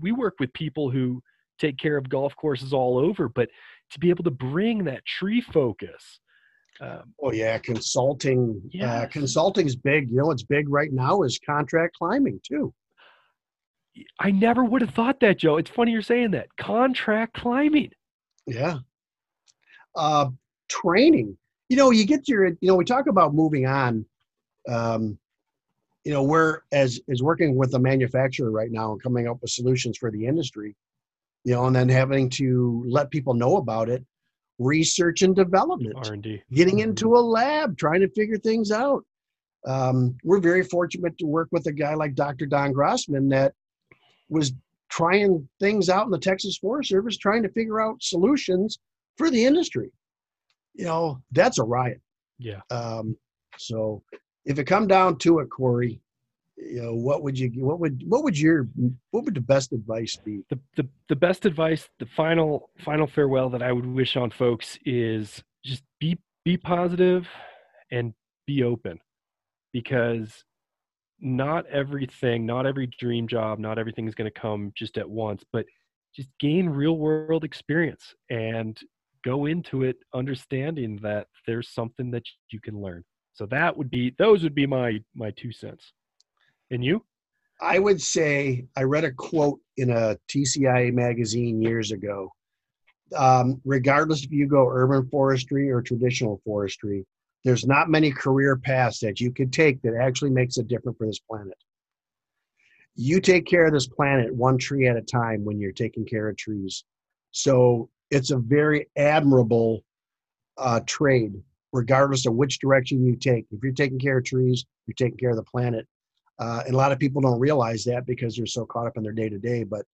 we 0.00 0.12
work 0.12 0.34
with 0.38 0.52
people 0.52 0.90
who 0.90 1.20
take 1.58 1.76
care 1.76 1.96
of 1.96 2.08
golf 2.08 2.36
courses 2.36 2.72
all 2.72 2.98
over, 2.98 3.28
but 3.28 3.48
to 3.90 3.98
be 3.98 4.10
able 4.10 4.24
to 4.24 4.30
bring 4.30 4.84
that 4.84 5.04
tree 5.04 5.40
focus, 5.40 6.20
um, 6.80 7.12
oh 7.22 7.32
yeah, 7.32 7.58
consulting. 7.58 8.62
Yes. 8.72 8.88
Uh, 8.88 9.06
consulting's 9.08 9.76
big. 9.76 10.08
You 10.08 10.16
know 10.16 10.26
what's 10.26 10.44
big 10.44 10.68
right 10.68 10.92
now 10.92 11.22
is 11.22 11.38
contract 11.44 11.96
climbing 11.98 12.40
too. 12.46 12.72
I 14.18 14.30
never 14.30 14.64
would 14.64 14.82
have 14.82 14.94
thought 14.94 15.20
that, 15.20 15.38
Joe. 15.38 15.56
It's 15.56 15.70
funny 15.70 15.92
you're 15.92 16.02
saying 16.02 16.32
that. 16.32 16.54
Contract 16.56 17.34
climbing. 17.34 17.90
Yeah. 18.46 18.78
Uh, 19.94 20.30
training. 20.68 21.36
You 21.68 21.76
know, 21.76 21.90
you 21.90 22.04
get 22.04 22.28
your. 22.28 22.46
You 22.46 22.56
know, 22.62 22.76
we 22.76 22.84
talk 22.84 23.06
about 23.06 23.34
moving 23.34 23.66
on. 23.66 24.04
Um, 24.68 25.18
you 26.04 26.12
know, 26.12 26.22
we're 26.22 26.60
as 26.72 27.00
is 27.08 27.22
working 27.22 27.56
with 27.56 27.74
a 27.74 27.78
manufacturer 27.78 28.50
right 28.50 28.70
now 28.70 28.92
and 28.92 29.02
coming 29.02 29.28
up 29.28 29.38
with 29.42 29.50
solutions 29.50 29.98
for 29.98 30.10
the 30.10 30.26
industry. 30.26 30.74
You 31.44 31.54
know, 31.54 31.66
and 31.66 31.76
then 31.76 31.88
having 31.88 32.28
to 32.30 32.84
let 32.86 33.10
people 33.10 33.34
know 33.34 33.56
about 33.56 33.88
it 33.88 34.04
research 34.60 35.22
and 35.22 35.34
development, 35.34 35.94
R&D. 36.06 36.42
getting 36.52 36.76
mm-hmm. 36.76 36.90
into 36.90 37.16
a 37.16 37.18
lab, 37.18 37.76
trying 37.76 38.00
to 38.00 38.08
figure 38.10 38.36
things 38.36 38.70
out. 38.70 39.04
Um, 39.66 40.16
we're 40.22 40.40
very 40.40 40.62
fortunate 40.62 41.18
to 41.18 41.26
work 41.26 41.48
with 41.50 41.66
a 41.66 41.72
guy 41.72 41.94
like 41.94 42.14
Dr. 42.14 42.46
Don 42.46 42.72
Grosman 42.72 43.28
that 43.30 43.54
was 44.30 44.52
trying 44.88 45.48
things 45.60 45.88
out 45.88 46.04
in 46.04 46.10
the 46.10 46.18
Texas 46.18 46.56
Forest 46.56 46.88
Service, 46.88 47.16
trying 47.16 47.42
to 47.42 47.48
figure 47.50 47.80
out 47.80 48.02
solutions 48.02 48.78
for 49.16 49.30
the 49.30 49.44
industry. 49.44 49.92
You 50.74 50.84
know, 50.84 51.22
that's 51.32 51.58
a 51.58 51.64
riot. 51.64 52.00
Yeah. 52.38 52.60
Um, 52.70 53.16
so 53.58 54.02
if 54.44 54.58
it 54.58 54.64
come 54.64 54.86
down 54.86 55.18
to 55.18 55.40
it, 55.40 55.50
Corey, 55.50 56.00
you 56.56 56.82
know 56.82 56.94
what 56.94 57.22
would 57.22 57.38
you 57.38 57.50
what 57.64 57.80
would 57.80 58.02
what 58.06 58.22
would 58.22 58.38
your 58.38 58.68
what 59.10 59.24
would 59.24 59.34
the 59.34 59.40
best 59.40 59.72
advice 59.72 60.16
be 60.16 60.42
the, 60.50 60.58
the 60.76 60.86
the 61.08 61.16
best 61.16 61.46
advice 61.46 61.88
the 61.98 62.06
final 62.06 62.70
final 62.84 63.06
farewell 63.06 63.48
that 63.48 63.62
i 63.62 63.72
would 63.72 63.86
wish 63.86 64.16
on 64.16 64.30
folks 64.30 64.78
is 64.84 65.42
just 65.64 65.82
be 65.98 66.18
be 66.44 66.56
positive 66.56 67.26
and 67.90 68.12
be 68.46 68.62
open 68.62 68.98
because 69.72 70.44
not 71.20 71.66
everything 71.66 72.46
not 72.46 72.66
every 72.66 72.86
dream 72.98 73.26
job 73.28 73.58
not 73.58 73.78
everything 73.78 74.08
is 74.08 74.14
going 74.14 74.30
to 74.30 74.40
come 74.40 74.72
just 74.74 74.98
at 74.98 75.08
once 75.08 75.44
but 75.52 75.66
just 76.14 76.28
gain 76.38 76.68
real 76.68 76.96
world 76.96 77.44
experience 77.44 78.14
and 78.30 78.80
go 79.24 79.46
into 79.46 79.82
it 79.82 79.96
understanding 80.14 80.98
that 81.02 81.26
there's 81.46 81.68
something 81.68 82.10
that 82.10 82.24
you 82.50 82.60
can 82.60 82.80
learn 82.80 83.04
so 83.34 83.46
that 83.46 83.76
would 83.76 83.90
be 83.90 84.14
those 84.18 84.42
would 84.42 84.54
be 84.54 84.66
my 84.66 84.98
my 85.14 85.30
two 85.32 85.52
cents 85.52 85.92
and 86.70 86.84
you? 86.84 87.04
I 87.60 87.78
would 87.78 88.00
say 88.00 88.66
I 88.76 88.84
read 88.84 89.04
a 89.04 89.12
quote 89.12 89.60
in 89.76 89.90
a 89.90 90.16
TCIA 90.28 90.92
magazine 90.92 91.60
years 91.60 91.92
ago. 91.92 92.32
Um, 93.16 93.60
regardless 93.64 94.24
if 94.24 94.30
you 94.30 94.46
go 94.46 94.68
urban 94.68 95.08
forestry 95.10 95.70
or 95.70 95.82
traditional 95.82 96.40
forestry, 96.44 97.04
there's 97.44 97.66
not 97.66 97.88
many 97.88 98.10
career 98.10 98.56
paths 98.56 99.00
that 99.00 99.20
you 99.20 99.32
could 99.32 99.52
take 99.52 99.80
that 99.82 99.94
actually 99.94 100.30
makes 100.30 100.58
a 100.58 100.62
difference 100.62 100.98
for 100.98 101.06
this 101.06 101.18
planet. 101.18 101.56
You 102.96 103.20
take 103.20 103.46
care 103.46 103.66
of 103.66 103.72
this 103.72 103.86
planet 103.86 104.34
one 104.34 104.58
tree 104.58 104.86
at 104.86 104.96
a 104.96 105.02
time 105.02 105.44
when 105.44 105.58
you're 105.58 105.72
taking 105.72 106.04
care 106.04 106.28
of 106.28 106.36
trees. 106.36 106.84
So 107.30 107.88
it's 108.10 108.30
a 108.30 108.36
very 108.36 108.88
admirable 108.96 109.84
uh, 110.58 110.80
trade, 110.86 111.40
regardless 111.72 112.26
of 112.26 112.34
which 112.34 112.58
direction 112.58 113.04
you 113.04 113.16
take. 113.16 113.46
If 113.50 113.62
you're 113.62 113.72
taking 113.72 113.98
care 113.98 114.18
of 114.18 114.24
trees, 114.24 114.66
you're 114.86 114.94
taking 114.94 115.18
care 115.18 115.30
of 115.30 115.36
the 115.36 115.42
planet. 115.44 115.86
Uh, 116.38 116.62
and 116.66 116.74
a 116.74 116.76
lot 116.76 116.92
of 116.92 116.98
people 116.98 117.22
don't 117.22 117.38
realize 117.38 117.84
that 117.84 118.06
because 118.06 118.36
they're 118.36 118.46
so 118.46 118.66
caught 118.66 118.86
up 118.86 118.96
in 118.96 119.02
their 119.02 119.12
day 119.12 119.28
to 119.28 119.38
day. 119.38 119.62
But 119.62 119.86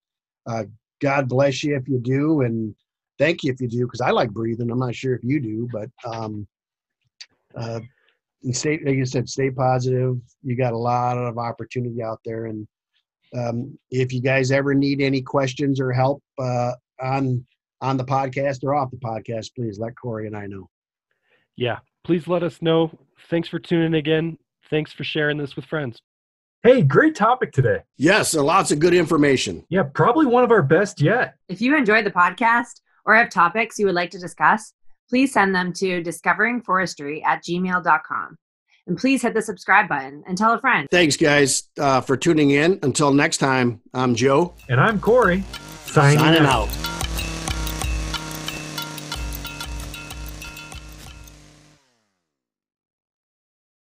uh, 0.47 0.63
God 1.01 1.27
bless 1.27 1.63
you 1.63 1.75
if 1.75 1.87
you 1.87 1.99
do, 1.99 2.41
and 2.41 2.73
thank 3.19 3.43
you 3.43 3.51
if 3.51 3.59
you 3.59 3.67
do, 3.67 3.85
because 3.85 4.01
I 4.01 4.11
like 4.11 4.31
breathing. 4.31 4.71
I'm 4.71 4.79
not 4.79 4.95
sure 4.95 5.15
if 5.15 5.23
you 5.23 5.39
do, 5.39 5.67
but 5.71 5.89
um, 6.05 6.47
uh, 7.55 7.79
and 8.43 8.55
stay, 8.55 8.79
like 8.85 8.95
you 8.95 9.05
said, 9.05 9.27
stay 9.27 9.49
positive. 9.49 10.17
You 10.43 10.55
got 10.55 10.73
a 10.73 10.77
lot 10.77 11.17
of 11.17 11.37
opportunity 11.37 12.03
out 12.03 12.19
there, 12.25 12.45
and 12.45 12.67
um, 13.35 13.77
if 13.91 14.13
you 14.13 14.21
guys 14.21 14.51
ever 14.51 14.73
need 14.73 15.01
any 15.01 15.21
questions 15.21 15.79
or 15.79 15.91
help 15.91 16.21
uh, 16.39 16.73
on 17.01 17.45
on 17.81 17.97
the 17.97 18.05
podcast 18.05 18.63
or 18.63 18.73
off 18.73 18.91
the 18.91 18.97
podcast, 18.97 19.55
please 19.55 19.79
let 19.79 19.95
Corey 19.95 20.27
and 20.27 20.35
I 20.35 20.45
know. 20.47 20.69
Yeah, 21.55 21.79
please 22.03 22.27
let 22.27 22.43
us 22.43 22.61
know. 22.61 22.91
Thanks 23.29 23.49
for 23.49 23.59
tuning 23.59 23.95
again. 23.95 24.37
Thanks 24.69 24.91
for 24.91 25.03
sharing 25.03 25.37
this 25.37 25.55
with 25.55 25.65
friends. 25.65 26.01
Hey, 26.63 26.81
great 26.81 27.15
topic 27.15 27.51
today. 27.51 27.83
Yes, 27.97 28.33
lots 28.33 28.71
of 28.71 28.79
good 28.79 28.95
information. 28.95 29.63
Yeah, 29.69 29.83
probably 29.83 30.25
one 30.25 30.43
of 30.43 30.51
our 30.51 30.63
best 30.63 30.99
yet. 30.99 31.35
If 31.47 31.61
you 31.61 31.77
enjoyed 31.77 32.05
the 32.05 32.11
podcast 32.11 32.81
or 33.05 33.13
have 33.15 33.29
topics 33.29 33.77
you 33.77 33.85
would 33.85 33.93
like 33.93 34.09
to 34.11 34.19
discuss, 34.19 34.73
please 35.09 35.33
send 35.33 35.53
them 35.55 35.73
to 35.73 36.01
discoveringforestry 36.03 37.23
at 37.23 37.43
gmail.com. 37.43 38.37
And 38.87 38.97
please 38.97 39.21
hit 39.23 39.33
the 39.33 39.41
subscribe 39.41 39.89
button 39.89 40.23
and 40.27 40.37
tell 40.37 40.53
a 40.53 40.59
friend. 40.59 40.87
Thanks, 40.91 41.17
guys, 41.17 41.69
uh, 41.79 42.01
for 42.01 42.15
tuning 42.15 42.51
in. 42.51 42.79
Until 42.83 43.11
next 43.11 43.37
time, 43.37 43.81
I'm 43.93 44.13
Joe. 44.13 44.53
And 44.69 44.79
I'm 44.79 44.99
Corey. 44.99 45.43
Signing, 45.85 46.19
Signing 46.19 46.41
out. 46.43 46.69
out. 46.69 46.94